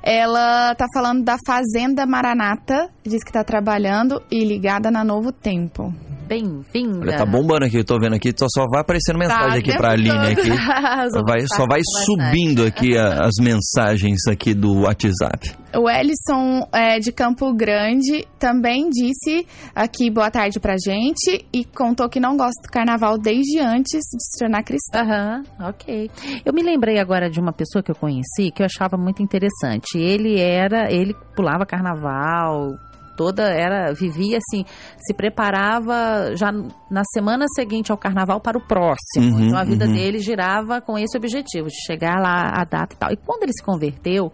Ela 0.00 0.74
tá 0.76 0.86
falando 0.94 1.24
da 1.24 1.36
Fazenda 1.44 2.06
Maranata, 2.06 2.88
diz 3.02 3.24
que 3.24 3.32
tá 3.32 3.42
trabalhando 3.42 4.22
e 4.30 4.44
ligada 4.44 4.92
na 4.92 5.02
Novo 5.02 5.32
Tempo 5.32 5.92
bem-vinda. 6.28 7.00
Olha, 7.00 7.16
tá 7.16 7.24
bombando 7.24 7.64
aqui, 7.64 7.78
eu 7.78 7.84
tô 7.84 7.98
vendo 7.98 8.14
aqui, 8.14 8.32
só, 8.38 8.46
só 8.48 8.66
vai 8.70 8.82
aparecendo 8.82 9.18
mensagem 9.18 9.48
tá, 9.48 9.56
aqui 9.56 9.76
pra 9.76 9.92
Aline 9.92 10.32
aqui. 10.32 10.50
só 11.10 11.22
vai, 11.22 11.40
só 11.46 11.66
vai 11.66 11.80
subindo 12.04 12.66
aqui 12.66 12.96
a, 12.98 13.24
as 13.24 13.34
mensagens 13.40 14.18
aqui 14.28 14.52
do 14.52 14.82
WhatsApp. 14.82 15.56
O 15.74 15.88
Ellison 15.88 16.66
é, 16.72 16.98
de 16.98 17.12
Campo 17.12 17.52
Grande 17.54 18.26
também 18.38 18.88
disse 18.90 19.46
aqui 19.74 20.10
boa 20.10 20.30
tarde 20.30 20.60
pra 20.60 20.76
gente 20.82 21.46
e 21.52 21.64
contou 21.64 22.08
que 22.08 22.20
não 22.20 22.36
gosta 22.36 22.62
do 22.62 22.70
carnaval 22.70 23.18
desde 23.18 23.58
antes 23.58 23.92
de 23.92 24.22
se 24.22 24.38
tornar 24.38 24.62
cristã. 24.62 25.00
Aham, 25.00 25.42
uhum, 25.58 25.66
ok. 25.68 26.10
Eu 26.44 26.52
me 26.52 26.62
lembrei 26.62 26.98
agora 26.98 27.30
de 27.30 27.40
uma 27.40 27.52
pessoa 27.52 27.82
que 27.82 27.90
eu 27.90 27.94
conheci 27.94 28.50
que 28.54 28.62
eu 28.62 28.66
achava 28.66 28.96
muito 28.96 29.22
interessante. 29.22 29.96
Ele 29.96 30.40
era, 30.40 30.92
ele 30.92 31.14
pulava 31.36 31.64
carnaval, 31.64 32.76
toda 33.18 33.42
era 33.42 33.92
vivia 33.92 34.38
assim, 34.38 34.64
se 34.96 35.12
preparava 35.12 36.36
já 36.36 36.52
na 36.88 37.02
semana 37.12 37.46
seguinte 37.56 37.90
ao 37.90 37.98
carnaval 37.98 38.40
para 38.40 38.56
o 38.56 38.64
próximo. 38.64 39.34
Uhum, 39.34 39.46
então 39.46 39.58
a 39.58 39.64
vida 39.64 39.86
uhum. 39.86 39.92
dele 39.92 40.20
girava 40.20 40.80
com 40.80 40.96
esse 40.96 41.18
objetivo 41.18 41.66
de 41.66 41.84
chegar 41.84 42.20
lá 42.20 42.52
a 42.54 42.64
data 42.64 42.94
e 42.94 42.96
tal. 42.96 43.10
E 43.12 43.16
quando 43.16 43.42
ele 43.42 43.52
se 43.52 43.64
converteu, 43.64 44.30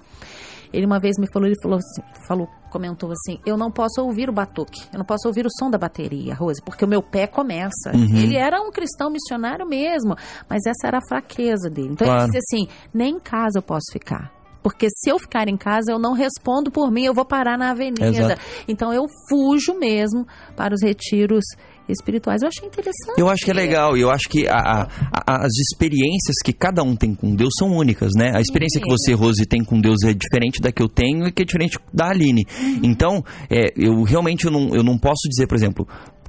ele 0.70 0.84
uma 0.84 1.00
vez 1.00 1.16
me 1.18 1.26
falou, 1.32 1.48
ele 1.48 1.56
falou, 1.62 1.78
assim, 1.78 2.02
falou, 2.26 2.48
comentou 2.70 3.10
assim, 3.10 3.40
eu 3.46 3.56
não 3.56 3.70
posso 3.70 4.02
ouvir 4.02 4.28
o 4.28 4.32
batuque, 4.32 4.82
eu 4.92 4.98
não 4.98 5.06
posso 5.06 5.28
ouvir 5.28 5.46
o 5.46 5.50
som 5.58 5.70
da 5.70 5.78
bateria, 5.78 6.34
Rose, 6.34 6.60
porque 6.62 6.84
o 6.84 6.88
meu 6.88 7.00
pé 7.00 7.26
começa. 7.26 7.92
Uhum. 7.94 8.16
Ele 8.16 8.36
era 8.36 8.60
um 8.60 8.70
cristão 8.70 9.08
missionário 9.10 9.66
mesmo, 9.66 10.14
mas 10.50 10.66
essa 10.66 10.88
era 10.88 10.98
a 10.98 11.08
fraqueza 11.08 11.70
dele. 11.70 11.92
Então 11.92 12.06
Claro. 12.06 12.24
ele 12.24 12.32
disse 12.32 12.38
assim, 12.38 12.68
nem 12.92 13.14
em 13.14 13.20
casa 13.20 13.58
eu 13.58 13.62
posso 13.62 13.86
ficar. 13.92 14.30
Porque 14.64 14.88
se 14.88 15.10
eu 15.10 15.18
ficar 15.18 15.46
em 15.46 15.58
casa, 15.58 15.92
eu 15.92 15.98
não 15.98 16.14
respondo 16.14 16.70
por 16.70 16.90
mim, 16.90 17.04
eu 17.04 17.12
vou 17.12 17.24
parar 17.26 17.58
na 17.58 17.70
avenida. 17.72 18.06
Exato. 18.06 18.40
Então 18.66 18.92
eu 18.94 19.04
fujo 19.28 19.78
mesmo 19.78 20.26
para 20.56 20.72
os 20.74 20.82
retiros 20.82 21.44
espirituais. 21.86 22.40
Eu 22.40 22.48
achei 22.48 22.66
interessante. 22.66 23.18
Eu 23.18 23.28
acho 23.28 23.44
que 23.44 23.50
é 23.50 23.54
legal, 23.54 23.94
e 23.94 24.00
eu 24.00 24.10
acho 24.10 24.26
que 24.26 24.48
a- 24.48 24.54
a- 24.54 24.88
a- 25.12 25.44
as 25.44 25.52
experiências 25.52 26.36
que 26.42 26.50
cada 26.54 26.82
um 26.82 26.96
tem 26.96 27.14
com 27.14 27.36
Deus 27.36 27.52
são 27.58 27.68
únicas, 27.76 28.12
né? 28.16 28.32
A 28.34 28.40
experiência 28.40 28.80
que 28.80 28.88
você, 28.88 29.12
Rose, 29.12 29.44
tem 29.44 29.62
com 29.62 29.78
Deus 29.78 30.02
é 30.02 30.14
diferente 30.14 30.62
da 30.62 30.72
que 30.72 30.82
eu 30.82 30.88
tenho 30.88 31.26
e 31.26 31.32
que 31.32 31.42
é 31.42 31.44
diferente 31.44 31.78
da 31.92 32.08
Aline. 32.08 32.46
Então, 32.82 33.22
é, 33.50 33.66
eu 33.76 34.02
realmente 34.02 34.46
eu 34.46 34.50
não, 34.50 34.74
eu 34.74 34.82
não 34.82 34.96
posso 34.98 35.28
dizer, 35.28 35.46
por 35.46 35.56
exemplo, 35.56 35.86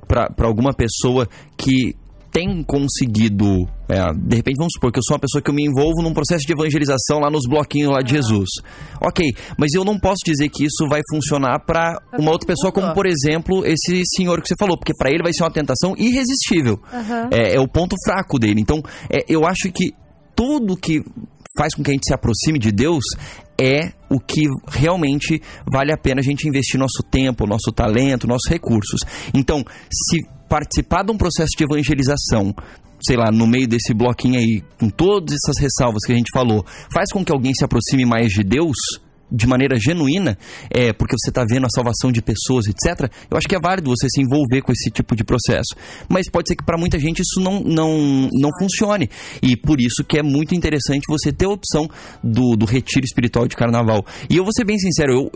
para 0.08 0.28
alguma 0.45 0.74
pessoa 0.74 1.26
que 1.58 1.95
tem 2.36 2.62
conseguido, 2.63 3.65
é, 3.88 4.12
de 4.13 4.36
repente 4.36 4.58
vamos 4.58 4.74
supor 4.74 4.91
que 4.91 5.00
eu 5.00 5.04
sou 5.08 5.15
uma 5.15 5.21
pessoa 5.21 5.41
que 5.41 5.50
eu 5.50 5.54
me 5.56 5.63
envolvo 5.63 6.02
num 6.02 6.13
processo 6.13 6.45
de 6.45 6.52
evangelização 6.52 7.19
lá 7.21 7.32
nos 7.32 7.48
bloquinhos 7.48 7.93
lá 7.93 8.02
de 8.02 8.12
Jesus. 8.12 8.50
Ok, 9.02 9.34
mas 9.58 9.74
eu 9.74 9.86
não 9.86 9.98
posso 9.98 10.19
dizer 10.26 10.50
que 10.50 10.65
isso 10.65 10.86
vai 10.89 11.00
funcionar 11.10 11.62
para 11.65 11.98
uma 12.19 12.32
outra 12.32 12.45
pessoa 12.45 12.74
como, 12.74 12.93
por 12.93 13.06
exemplo, 13.06 13.65
esse 13.65 14.02
senhor 14.17 14.41
que 14.41 14.50
você 14.50 14.56
falou, 14.60 14.78
porque 14.78 14.91
para 14.98 15.10
ele 15.12 15.24
vai 15.24 15.32
ser 15.32 15.43
uma 15.43 15.52
tentação 15.52 15.95
irresistível. 15.98 16.78
É, 17.32 17.56
é 17.56 17.60
o 17.62 17.69
ponto 17.69 17.95
fraco 18.04 18.38
dele. 18.38 18.60
Então, 18.60 18.82
é, 19.10 19.24
eu 19.30 19.45
acho 19.45 19.71
que 19.71 19.93
tudo 20.36 20.76
que 20.76 21.02
faz 21.58 21.74
com 21.74 21.84
que 21.84 21.89
a 21.91 21.93
gente 21.93 22.06
se 22.06 22.13
aproxime 22.13 22.60
de 22.60 22.69
Deus 22.69 23.06
é 23.58 23.93
o 24.10 24.19
que 24.19 24.43
realmente 24.67 25.41
vale 25.71 25.93
a 25.93 25.98
pena 25.98 26.19
a 26.19 26.24
gente 26.24 26.50
investir 26.50 26.78
nosso 26.78 27.02
tempo, 27.10 27.48
nosso 27.48 27.71
talento, 27.71 28.28
nossos 28.28 28.50
recursos. 28.50 29.00
Então, 29.34 29.63
se 29.89 30.35
participar 30.47 31.03
de 31.03 31.12
um 31.12 31.17
processo 31.17 31.51
de 31.58 31.63
evangelização, 31.63 32.53
sei 33.01 33.17
lá, 33.17 33.31
no 33.31 33.47
meio 33.47 33.67
desse 33.67 33.93
bloquinho 33.93 34.39
aí, 34.39 34.63
com 34.79 34.89
todas 34.89 35.36
essas 35.36 35.62
ressalvas 35.62 36.03
que 36.05 36.12
a 36.12 36.15
gente 36.15 36.31
falou, 36.34 36.65
faz 36.93 37.12
com 37.12 37.23
que 37.23 37.31
alguém 37.31 37.53
se 37.53 37.63
aproxime 37.63 38.05
mais 38.05 38.31
de 38.31 38.43
Deus 38.43 38.77
de 39.31 39.47
maneira 39.47 39.75
genuína, 39.77 40.38
é, 40.69 40.93
porque 40.93 41.15
você 41.17 41.29
está 41.29 41.43
vendo 41.47 41.65
a 41.65 41.69
salvação 41.69 42.12
de 42.12 42.21
pessoas, 42.21 42.67
etc., 42.67 43.12
eu 43.29 43.38
acho 43.38 43.47
que 43.47 43.55
é 43.55 43.60
válido 43.60 43.89
você 43.89 44.08
se 44.10 44.21
envolver 44.21 44.62
com 44.62 44.71
esse 44.71 44.89
tipo 44.91 45.15
de 45.15 45.23
processo. 45.23 45.75
Mas 46.08 46.29
pode 46.29 46.47
ser 46.47 46.55
que 46.55 46.63
para 46.63 46.77
muita 46.77 46.99
gente 46.99 47.19
isso 47.19 47.41
não, 47.41 47.60
não, 47.62 48.29
não 48.31 48.49
funcione. 48.60 49.10
E 49.41 49.58
por 49.58 49.81
isso 49.81 50.03
que 50.08 50.19
é 50.19 50.23
muito 50.23 50.55
interessante 50.55 51.03
você 51.10 51.31
ter 51.31 51.45
a 51.45 51.49
opção 51.49 51.88
do, 52.23 52.55
do 52.55 52.65
retiro 52.65 53.05
espiritual 53.05 53.47
de 53.47 53.55
carnaval. 53.55 54.05
E 54.29 54.38
eu 54.38 54.43
vou 54.43 54.53
ser 54.55 54.65
bem 54.65 54.77
sincero, 54.77 55.12
eu, 55.12 55.31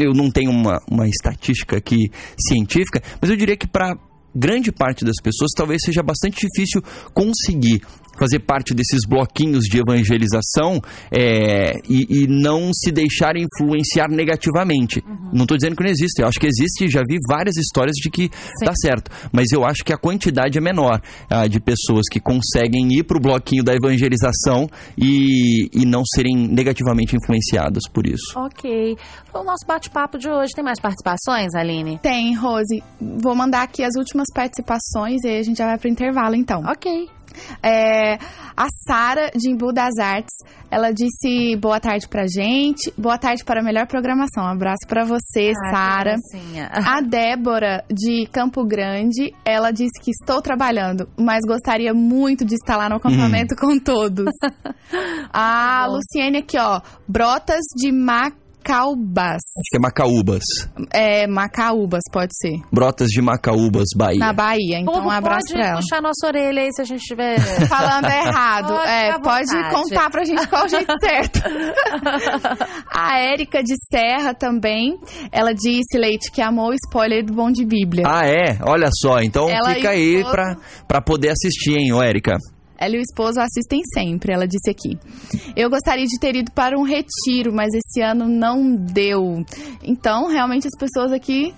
eu 0.00 0.12
não 0.12 0.30
tenho 0.30 0.50
uma, 0.50 0.78
uma 0.90 1.08
estatística 1.08 1.76
aqui 1.76 2.10
científica, 2.38 3.02
mas 3.20 3.30
eu 3.30 3.36
diria 3.36 3.56
que 3.56 3.66
para 3.66 3.96
grande 4.34 4.72
parte 4.72 5.04
das 5.04 5.16
pessoas 5.22 5.50
talvez 5.56 5.80
seja 5.84 6.02
bastante 6.02 6.46
difícil 6.46 6.82
conseguir 7.12 7.82
fazer 8.18 8.40
parte 8.40 8.74
desses 8.74 9.00
bloquinhos 9.08 9.64
de 9.64 9.78
evangelização 9.78 10.80
é, 11.10 11.72
e, 11.88 12.24
e 12.24 12.26
não 12.26 12.70
se 12.72 12.90
deixar 12.90 13.34
influenciar 13.36 14.08
negativamente. 14.08 15.02
Não 15.32 15.42
estou 15.42 15.56
dizendo 15.56 15.76
que 15.76 15.82
não 15.82 15.90
existe, 15.90 16.22
eu 16.22 16.28
acho 16.28 16.38
que 16.38 16.46
existe, 16.46 16.88
já 16.88 17.00
vi 17.00 17.16
várias 17.28 17.56
histórias 17.56 17.94
de 17.96 18.10
que 18.10 18.30
dá 18.64 18.72
certo, 18.74 19.10
mas 19.32 19.50
eu 19.52 19.64
acho 19.64 19.84
que 19.84 19.92
a 19.92 19.96
quantidade 19.96 20.58
é 20.58 20.60
menor 20.60 21.00
ah, 21.28 21.46
de 21.46 21.60
pessoas 21.60 22.06
que 22.10 22.20
conseguem 22.20 22.92
ir 22.92 23.04
para 23.04 23.16
o 23.16 23.20
bloquinho 23.20 23.64
da 23.64 23.74
evangelização 23.74 24.68
e, 24.96 25.68
e 25.72 25.84
não 25.86 26.02
serem 26.04 26.36
negativamente 26.36 27.16
influenciadas 27.16 27.82
por 27.92 28.06
isso. 28.06 28.32
Ok. 28.36 28.96
Foi 29.30 29.40
o 29.40 29.44
nosso 29.44 29.66
bate-papo 29.66 30.18
de 30.18 30.28
hoje. 30.28 30.52
Tem 30.54 30.64
mais 30.64 30.80
participações, 30.80 31.54
Aline? 31.54 31.98
Tem, 31.98 32.34
Rose. 32.34 32.82
Vou 33.00 33.34
mandar 33.34 33.62
aqui 33.62 33.82
as 33.82 33.94
últimas 33.96 34.26
participações 34.34 35.22
e 35.24 35.28
aí 35.28 35.38
a 35.38 35.42
gente 35.42 35.58
já 35.58 35.66
vai 35.66 35.78
pro 35.78 35.88
intervalo, 35.88 36.34
então. 36.34 36.62
Ok. 36.66 37.08
É, 37.62 38.14
a 38.56 38.66
Sara, 38.86 39.30
de 39.34 39.50
Embu 39.50 39.72
das 39.72 39.96
Artes, 39.98 40.34
ela 40.70 40.90
disse 40.92 41.56
boa 41.56 41.80
tarde 41.80 42.06
pra 42.08 42.26
gente. 42.26 42.92
Boa 42.96 43.18
tarde 43.18 43.44
para 43.44 43.60
a 43.60 43.64
melhor 43.64 43.86
programação. 43.86 44.44
Um 44.44 44.48
abraço 44.48 44.86
pra 44.86 45.04
você, 45.04 45.52
Ah, 45.66 45.70
Sara. 45.70 46.16
A 46.86 47.00
Débora, 47.00 47.84
de 47.90 48.26
Campo 48.32 48.64
Grande, 48.64 49.34
ela 49.44 49.70
disse 49.70 50.00
que 50.02 50.10
estou 50.10 50.40
trabalhando, 50.42 51.08
mas 51.18 51.40
gostaria 51.46 51.92
muito 51.94 52.44
de 52.44 52.54
estar 52.54 52.76
lá 52.76 52.88
no 52.88 52.96
acampamento 52.96 53.54
com 53.56 53.78
todos. 53.78 54.30
A. 55.32 55.86
Luciene 55.86 56.38
aqui, 56.38 56.58
ó. 56.58 56.80
Brotas 57.06 57.60
de 57.76 57.90
Macaubas. 58.60 59.40
Acho 59.56 59.70
que 59.70 59.76
é 59.76 59.80
Macaúbas. 59.80 60.42
É, 60.92 61.26
Macaúbas, 61.26 62.02
pode 62.12 62.32
ser. 62.36 62.60
Brotas 62.70 63.08
de 63.08 63.20
Macaúbas, 63.22 63.88
Bahia. 63.96 64.18
Na 64.18 64.32
Bahia. 64.32 64.78
Então, 64.78 64.94
povo 64.94 65.06
um 65.08 65.10
abraço 65.10 65.48
pode 65.48 65.54
pra 65.54 65.68
ela. 65.68 65.80
puxar 65.80 66.02
nossa 66.02 66.26
orelha 66.26 66.62
aí 66.62 66.68
se 66.72 66.82
a 66.82 66.84
gente 66.84 67.02
tiver... 67.02 67.40
Falando 67.68 68.06
errado. 68.06 68.74
Pode, 68.74 68.88
é, 68.88 69.18
pode 69.18 69.70
contar 69.70 70.10
pra 70.10 70.24
gente 70.24 70.46
qual 70.48 70.66
o 70.66 70.68
jeito 70.68 70.92
certo. 71.00 71.40
a 72.92 73.18
Érica 73.18 73.62
de 73.62 73.74
Serra 73.90 74.34
também, 74.34 74.98
ela 75.32 75.52
disse, 75.52 75.96
Leite, 75.96 76.30
que 76.30 76.42
amou 76.42 76.70
o 76.70 76.74
spoiler 76.74 77.24
do 77.24 77.32
Bom 77.32 77.50
de 77.50 77.64
Bíblia. 77.64 78.04
Ah, 78.06 78.26
é? 78.26 78.58
Olha 78.62 78.88
só. 78.92 79.20
Então 79.20 79.48
Ela 79.48 79.74
fica 79.74 79.90
aí 79.90 80.22
pra, 80.24 80.56
pra 80.86 81.00
poder 81.00 81.30
assistir, 81.30 81.76
hein, 81.76 81.92
ô 81.92 82.02
Érica? 82.02 82.36
Ela 82.80 82.96
e 82.96 82.98
o 82.98 83.02
esposo 83.02 83.38
assistem 83.38 83.80
sempre, 83.92 84.32
ela 84.32 84.48
disse 84.48 84.70
aqui. 84.70 84.98
Eu 85.54 85.68
gostaria 85.68 86.06
de 86.06 86.18
ter 86.18 86.34
ido 86.34 86.50
para 86.52 86.78
um 86.78 86.82
retiro, 86.82 87.52
mas 87.52 87.68
esse 87.74 88.00
ano 88.00 88.26
não 88.26 88.74
deu. 88.74 89.44
Então, 89.82 90.26
realmente, 90.28 90.66
as 90.66 90.78
pessoas 90.78 91.12
aqui 91.12 91.54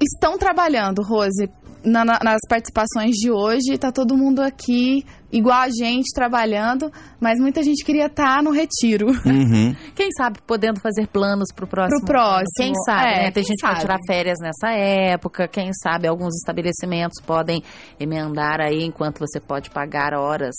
estão 0.00 0.38
trabalhando, 0.38 1.02
Rose. 1.02 1.50
Na- 1.84 2.04
na- 2.04 2.20
nas 2.22 2.38
participações 2.48 3.16
de 3.16 3.32
hoje, 3.32 3.76
tá 3.76 3.90
todo 3.90 4.16
mundo 4.16 4.38
aqui, 4.40 5.04
igual 5.32 5.62
a 5.62 5.68
gente, 5.70 6.12
trabalhando, 6.14 6.92
mas 7.18 7.38
muita 7.40 7.62
gente 7.62 7.84
queria 7.84 8.06
estar 8.06 8.42
no 8.42 8.50
retiro. 8.50 9.08
Uhum. 9.24 9.74
Quem 9.96 10.10
sabe 10.16 10.38
podendo 10.46 10.80
fazer 10.80 11.06
planos 11.08 11.48
pro 11.54 11.66
próximo. 11.66 12.00
Pro 12.00 12.06
próximo, 12.06 12.34
ano. 12.36 12.44
Quem 12.56 12.74
sabe, 12.84 13.06
é, 13.06 13.22
né? 13.24 13.30
Tem 13.30 13.42
gente 13.42 13.60
que 13.60 13.66
vai 13.66 13.80
tirar 13.80 13.98
férias 14.06 14.38
nessa 14.40 14.70
época. 14.72 15.48
Quem 15.48 15.72
sabe 15.72 16.06
alguns 16.06 16.34
estabelecimentos 16.36 17.20
podem 17.24 17.62
emendar 17.98 18.60
aí 18.60 18.84
enquanto 18.84 19.18
você 19.18 19.40
pode 19.40 19.70
pagar 19.70 20.14
horas. 20.14 20.54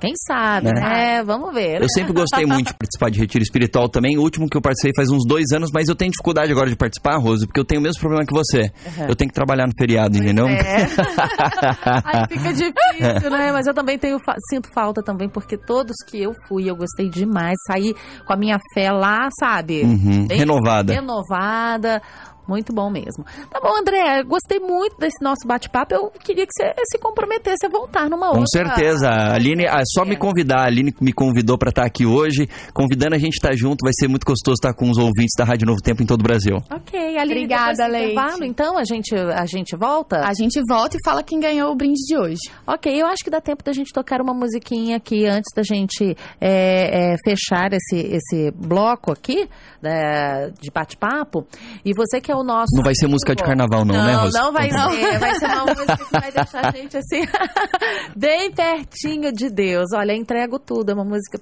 Quem 0.00 0.12
sabe, 0.26 0.68
É. 0.68 0.72
né? 0.72 1.22
Vamos 1.24 1.52
ver. 1.54 1.82
Eu 1.82 1.88
sempre 1.88 2.12
gostei 2.12 2.44
muito 2.46 2.68
de 2.68 2.74
participar 2.74 3.10
de 3.10 3.18
retiro 3.18 3.42
espiritual 3.42 3.88
também. 3.88 4.16
O 4.18 4.22
último 4.22 4.48
que 4.48 4.56
eu 4.56 4.62
participei 4.62 4.92
faz 4.94 5.10
uns 5.10 5.26
dois 5.26 5.46
anos, 5.52 5.70
mas 5.72 5.88
eu 5.88 5.94
tenho 5.94 6.10
dificuldade 6.10 6.50
agora 6.50 6.68
de 6.68 6.76
participar, 6.76 7.16
Rose, 7.18 7.46
porque 7.46 7.60
eu 7.60 7.64
tenho 7.64 7.80
o 7.80 7.84
mesmo 7.84 8.00
problema 8.00 8.24
que 8.26 8.34
você. 8.34 8.70
Uhum. 8.98 9.08
Eu 9.08 9.16
tenho 9.16 9.28
que 9.28 9.34
trabalhar 9.34 9.66
no 9.66 9.72
feriado, 9.78 10.16
entendeu? 10.16 10.46
É. 10.48 10.86
Aí 12.04 12.26
fica 12.28 12.52
difícil, 12.52 13.30
né? 13.30 13.52
Mas 13.52 13.66
eu 13.66 13.74
também 13.74 13.98
tenho 13.98 14.09
fa- 14.18 14.36
sinto 14.50 14.68
falta 14.72 15.02
também, 15.02 15.28
porque 15.28 15.56
todos 15.56 15.94
que 16.06 16.20
eu 16.20 16.32
fui, 16.48 16.68
eu 16.68 16.74
gostei 16.76 17.08
demais. 17.08 17.56
Saí 17.66 17.94
com 18.26 18.32
a 18.32 18.36
minha 18.36 18.58
fé 18.74 18.90
lá, 18.90 19.28
sabe? 19.38 19.82
Uhum. 19.82 20.26
Bem 20.26 20.38
Renovada. 20.38 20.92
Renovada. 20.92 22.02
Muito 22.50 22.72
bom 22.72 22.90
mesmo. 22.90 23.24
Tá 23.48 23.60
bom, 23.60 23.78
André, 23.78 24.24
gostei 24.24 24.58
muito 24.58 24.98
desse 24.98 25.22
nosso 25.22 25.46
bate-papo. 25.46 25.94
Eu 25.94 26.10
queria 26.10 26.44
que 26.44 26.52
você 26.52 26.72
se 26.90 26.98
comprometesse 26.98 27.64
a 27.64 27.68
voltar 27.68 28.10
numa 28.10 28.26
outra. 28.26 28.40
Com 28.40 28.46
certeza. 28.46 29.08
A 29.08 29.34
Aline, 29.34 29.66
é 29.66 29.82
só 29.94 30.04
me 30.04 30.16
convidar. 30.16 30.62
A 30.62 30.66
Aline 30.66 30.92
me 31.00 31.12
convidou 31.12 31.56
pra 31.56 31.68
estar 31.68 31.86
aqui 31.86 32.04
hoje. 32.04 32.48
Convidando 32.74 33.14
a 33.14 33.18
gente 33.18 33.34
estar 33.34 33.54
junto, 33.54 33.84
vai 33.84 33.92
ser 33.94 34.08
muito 34.08 34.24
gostoso 34.26 34.54
estar 34.54 34.74
com 34.74 34.90
os 34.90 34.98
ouvintes 34.98 35.36
da 35.38 35.44
Rádio 35.44 35.64
Novo 35.64 35.80
Tempo 35.80 36.02
em 36.02 36.06
todo 36.06 36.22
o 36.22 36.24
Brasil. 36.24 36.56
Ok, 36.68 36.98
Aline, 37.16 37.44
Obrigada, 37.44 37.86
Leite. 37.86 38.12
intervalo, 38.14 38.44
então 38.44 38.76
a 38.76 38.84
gente, 38.84 39.14
a 39.14 39.46
gente 39.46 39.76
volta? 39.76 40.26
A 40.26 40.34
gente 40.34 40.60
volta 40.68 40.96
e 40.96 41.00
fala 41.04 41.22
quem 41.22 41.38
ganhou 41.38 41.70
o 41.70 41.76
brinde 41.76 42.00
de 42.04 42.18
hoje. 42.18 42.40
Ok, 42.66 42.92
eu 42.92 43.06
acho 43.06 43.22
que 43.22 43.30
dá 43.30 43.40
tempo 43.40 43.62
da 43.62 43.72
gente 43.72 43.92
tocar 43.92 44.20
uma 44.20 44.34
musiquinha 44.34 44.96
aqui 44.96 45.24
antes 45.24 45.54
da 45.54 45.62
gente 45.62 46.16
é, 46.40 47.12
é, 47.12 47.16
fechar 47.24 47.72
esse, 47.72 47.96
esse 47.96 48.50
bloco 48.50 49.12
aqui 49.12 49.48
né, 49.80 50.50
de 50.60 50.70
bate-papo. 50.70 51.46
E 51.84 51.92
você 51.94 52.20
que 52.20 52.30
é 52.30 52.34
o 52.40 52.44
nosso. 52.44 52.74
Não 52.76 52.82
vai 52.82 52.94
ser 52.94 53.06
música 53.06 53.34
de 53.34 53.42
carnaval, 53.42 53.84
não, 53.84 53.94
né, 53.94 54.14
Rose? 54.14 54.38
Não 54.38 54.52
vai 54.52 54.66
Então 54.66 54.84
tá. 54.84 54.90
ser. 54.92 55.18
Vai 55.18 55.34
ser 55.34 55.46
uma 55.46 55.64
música 55.74 55.96
que 55.96 56.12
vai 56.12 56.32
deixar 56.32 56.66
a 56.66 56.70
gente 56.70 56.96
assim, 56.96 57.22
bem 58.16 58.52
pertinho 58.52 59.32
de 59.32 59.48
Deus. 59.50 59.86
Olha, 59.94 60.12
entrego 60.14 60.58
tudo. 60.58 60.90
É 60.90 60.94
uma 60.94 61.04
música 61.04 61.40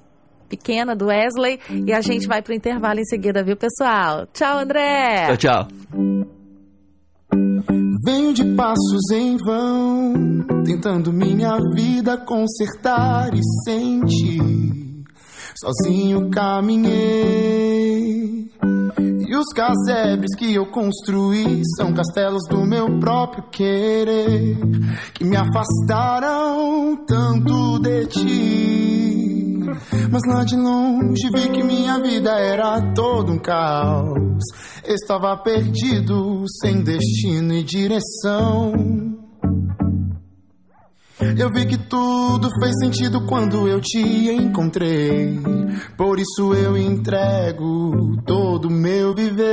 pequena 0.48 0.96
do 0.96 1.06
Wesley. 1.06 1.60
E 1.86 1.92
a 1.92 2.00
gente 2.00 2.26
vai 2.26 2.42
pro 2.42 2.54
intervalo 2.54 2.98
em 2.98 3.04
seguida, 3.04 3.42
viu, 3.44 3.56
pessoal? 3.56 4.26
Tchau, 4.32 4.58
André! 4.58 5.26
Tchau, 5.26 5.36
tchau. 5.36 5.68
Venho 8.04 8.32
de 8.32 8.44
passos 8.54 9.10
em 9.12 9.36
vão, 9.36 10.14
tentando 10.64 11.12
minha 11.12 11.58
vida 11.74 12.16
consertar 12.16 13.34
e 13.34 13.40
sentir. 13.64 15.04
Sozinho 15.60 16.30
caminhei, 16.30 16.90
e 19.28 19.36
os 19.36 19.46
casebres 19.54 20.34
que 20.36 20.54
eu 20.54 20.64
construí 20.66 21.60
são 21.76 21.92
castelos 21.92 22.42
do 22.48 22.64
meu 22.64 22.98
próprio 22.98 23.44
querer, 23.50 24.56
que 25.12 25.22
me 25.22 25.36
afastaram 25.36 26.96
tanto 27.06 27.78
de 27.78 28.06
ti. 28.06 29.66
Mas 30.10 30.22
lá 30.26 30.44
de 30.44 30.56
longe 30.56 31.28
vi 31.34 31.50
que 31.50 31.62
minha 31.62 32.00
vida 32.00 32.30
era 32.38 32.80
todo 32.94 33.32
um 33.32 33.38
caos. 33.38 34.44
Estava 34.82 35.36
perdido, 35.36 36.44
sem 36.62 36.82
destino 36.82 37.52
e 37.52 37.62
direção. 37.62 39.07
Eu 41.20 41.50
vi 41.50 41.66
que 41.66 41.76
tudo 41.76 42.48
fez 42.60 42.72
sentido 42.80 43.26
quando 43.26 43.66
eu 43.66 43.80
te 43.80 43.98
encontrei. 44.30 45.40
Por 45.96 46.18
isso 46.20 46.54
eu 46.54 46.76
entrego 46.76 48.16
todo 48.24 48.68
o 48.68 48.70
meu 48.70 49.14
viver. 49.14 49.48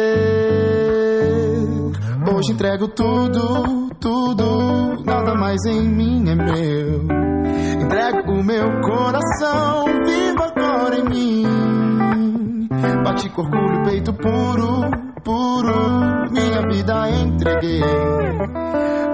Hoje 2.32 2.52
entrego 2.52 2.88
tudo, 2.90 3.90
tudo, 4.00 5.04
nada 5.04 5.34
mais 5.34 5.64
em 5.66 5.88
mim 5.88 6.30
é 6.30 6.36
meu. 6.36 7.08
Entrego 7.82 8.32
o 8.32 8.44
meu 8.44 8.82
coração, 8.82 9.86
viva 10.06 10.54
agora 10.56 11.00
em 11.00 11.04
mim. 11.04 12.70
Bati 13.04 13.30
com 13.30 13.42
orgulho, 13.42 13.84
peito 13.86 14.14
puro, 14.14 14.90
puro, 15.24 16.32
minha 16.32 16.62
vida 16.70 17.10
entreguei. 17.10 18.65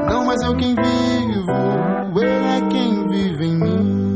Não 0.10 0.26
mais 0.26 0.42
eu 0.44 0.56
quem 0.56 0.76
vivo, 0.76 2.22
é 2.22 2.62
quem 2.70 3.08
vive 3.10 3.46
em 3.46 3.58
mim. 3.58 4.16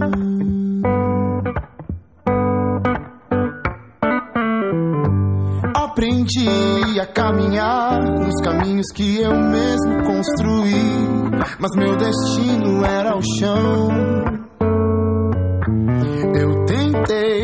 Aprendi 5.75 6.99
a 6.99 7.05
caminhar 7.05 8.01
nos 8.01 8.41
caminhos 8.43 8.87
que 8.93 9.21
eu 9.21 9.33
mesmo 9.33 10.03
construí, 10.03 11.29
mas 11.59 11.71
meu 11.77 11.95
destino 11.95 12.85
era 12.85 13.15
o 13.15 13.21
chão. 13.39 13.89
Eu 16.35 16.65
tentei 16.65 17.34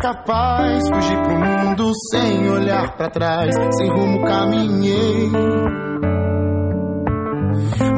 capaz, 0.00 0.88
fugir 0.88 1.22
pro 1.22 1.38
mundo 1.38 1.92
sem 2.10 2.50
olhar 2.50 2.96
para 2.96 3.10
trás, 3.10 3.54
sem 3.78 3.88
rumo 3.90 4.24
caminhei. 4.24 5.30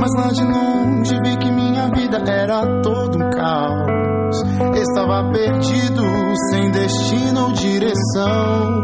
Mas 0.00 0.14
lá 0.16 0.32
de 0.32 0.44
longe 0.44 1.16
vi 1.22 1.36
que 1.36 1.50
minha 1.50 1.88
vida 1.94 2.22
era 2.26 2.80
todo 2.82 3.18
um 3.18 3.30
caos. 3.30 4.42
Estava 4.76 5.30
perdido, 5.32 6.02
sem 6.50 6.70
destino 6.70 7.44
ou 7.46 7.52
direção. 7.52 8.82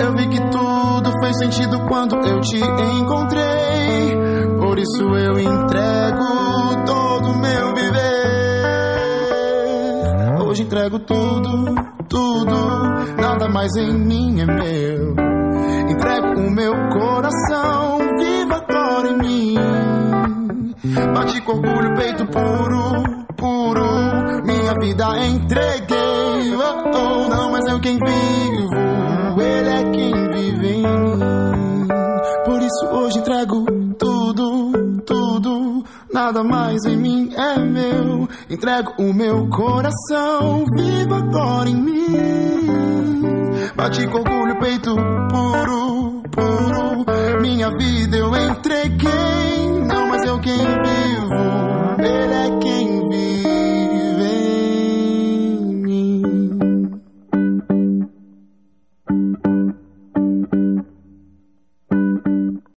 Eu 0.00 0.12
vi 0.16 0.28
que 0.28 0.40
tudo 0.50 1.12
fez 1.22 1.38
sentido 1.38 1.80
quando 1.86 2.16
eu 2.26 2.40
te 2.40 2.56
encontrei. 2.56 4.16
Por 4.58 4.78
isso 4.78 5.02
eu 5.02 5.38
entrego 5.38 6.67
Hoje 10.48 10.62
entrego 10.62 10.98
tudo, 11.00 11.74
tudo. 12.08 12.56
Nada 13.20 13.50
mais 13.50 13.70
em 13.76 13.92
mim 13.92 14.40
é 14.40 14.46
meu. 14.46 15.14
Entrego 15.90 16.40
o 16.40 16.50
meu 16.50 16.72
coração, 16.88 17.98
viva 18.18 18.56
agora 18.56 19.10
em 19.10 19.18
mim. 19.18 19.54
Bate 21.14 21.42
com 21.42 21.52
orgulho, 21.52 21.94
peito 21.98 22.26
puro, 22.28 23.26
puro. 23.36 24.42
Minha 24.46 24.72
vida 24.80 25.18
entreguei. 25.26 26.56
Oh, 26.56 26.96
oh, 26.96 27.28
não, 27.28 27.52
mas 27.52 27.66
eu 27.70 27.78
quem 27.80 27.98
vivo. 27.98 29.40
Ele 29.42 29.68
é 29.68 29.90
quem 29.90 30.28
vive 30.32 30.66
em 30.66 30.82
mim. 30.82 31.88
Por 32.46 32.62
isso 32.62 32.86
hoje 32.86 33.18
entrego 33.18 33.87
nada 36.18 36.42
mais 36.42 36.84
em 36.84 36.96
mim 36.96 37.30
é 37.32 37.60
meu. 37.60 38.28
Entrego 38.50 38.92
o 38.98 39.14
meu 39.14 39.48
coração, 39.48 40.64
vivo 40.76 41.14
agora 41.14 41.68
em 41.68 41.76
mim. 41.76 42.66
Bati 43.76 44.04
com 44.08 44.18
orgulho, 44.18 44.58
peito 44.58 44.96
puro, 45.30 46.22
puro. 46.32 47.40
Minha 47.40 47.70
vida 47.70 48.16
eu 48.16 48.34
entreguei, 48.34 49.68
não 49.86 50.08
mas 50.08 50.24
eu 50.24 50.36
é 50.36 50.40
quem 50.40 50.56
vivo, 50.56 52.00
ele 52.00 52.34
é 52.34 52.58
quem 52.60 53.08
vive. 53.08 53.27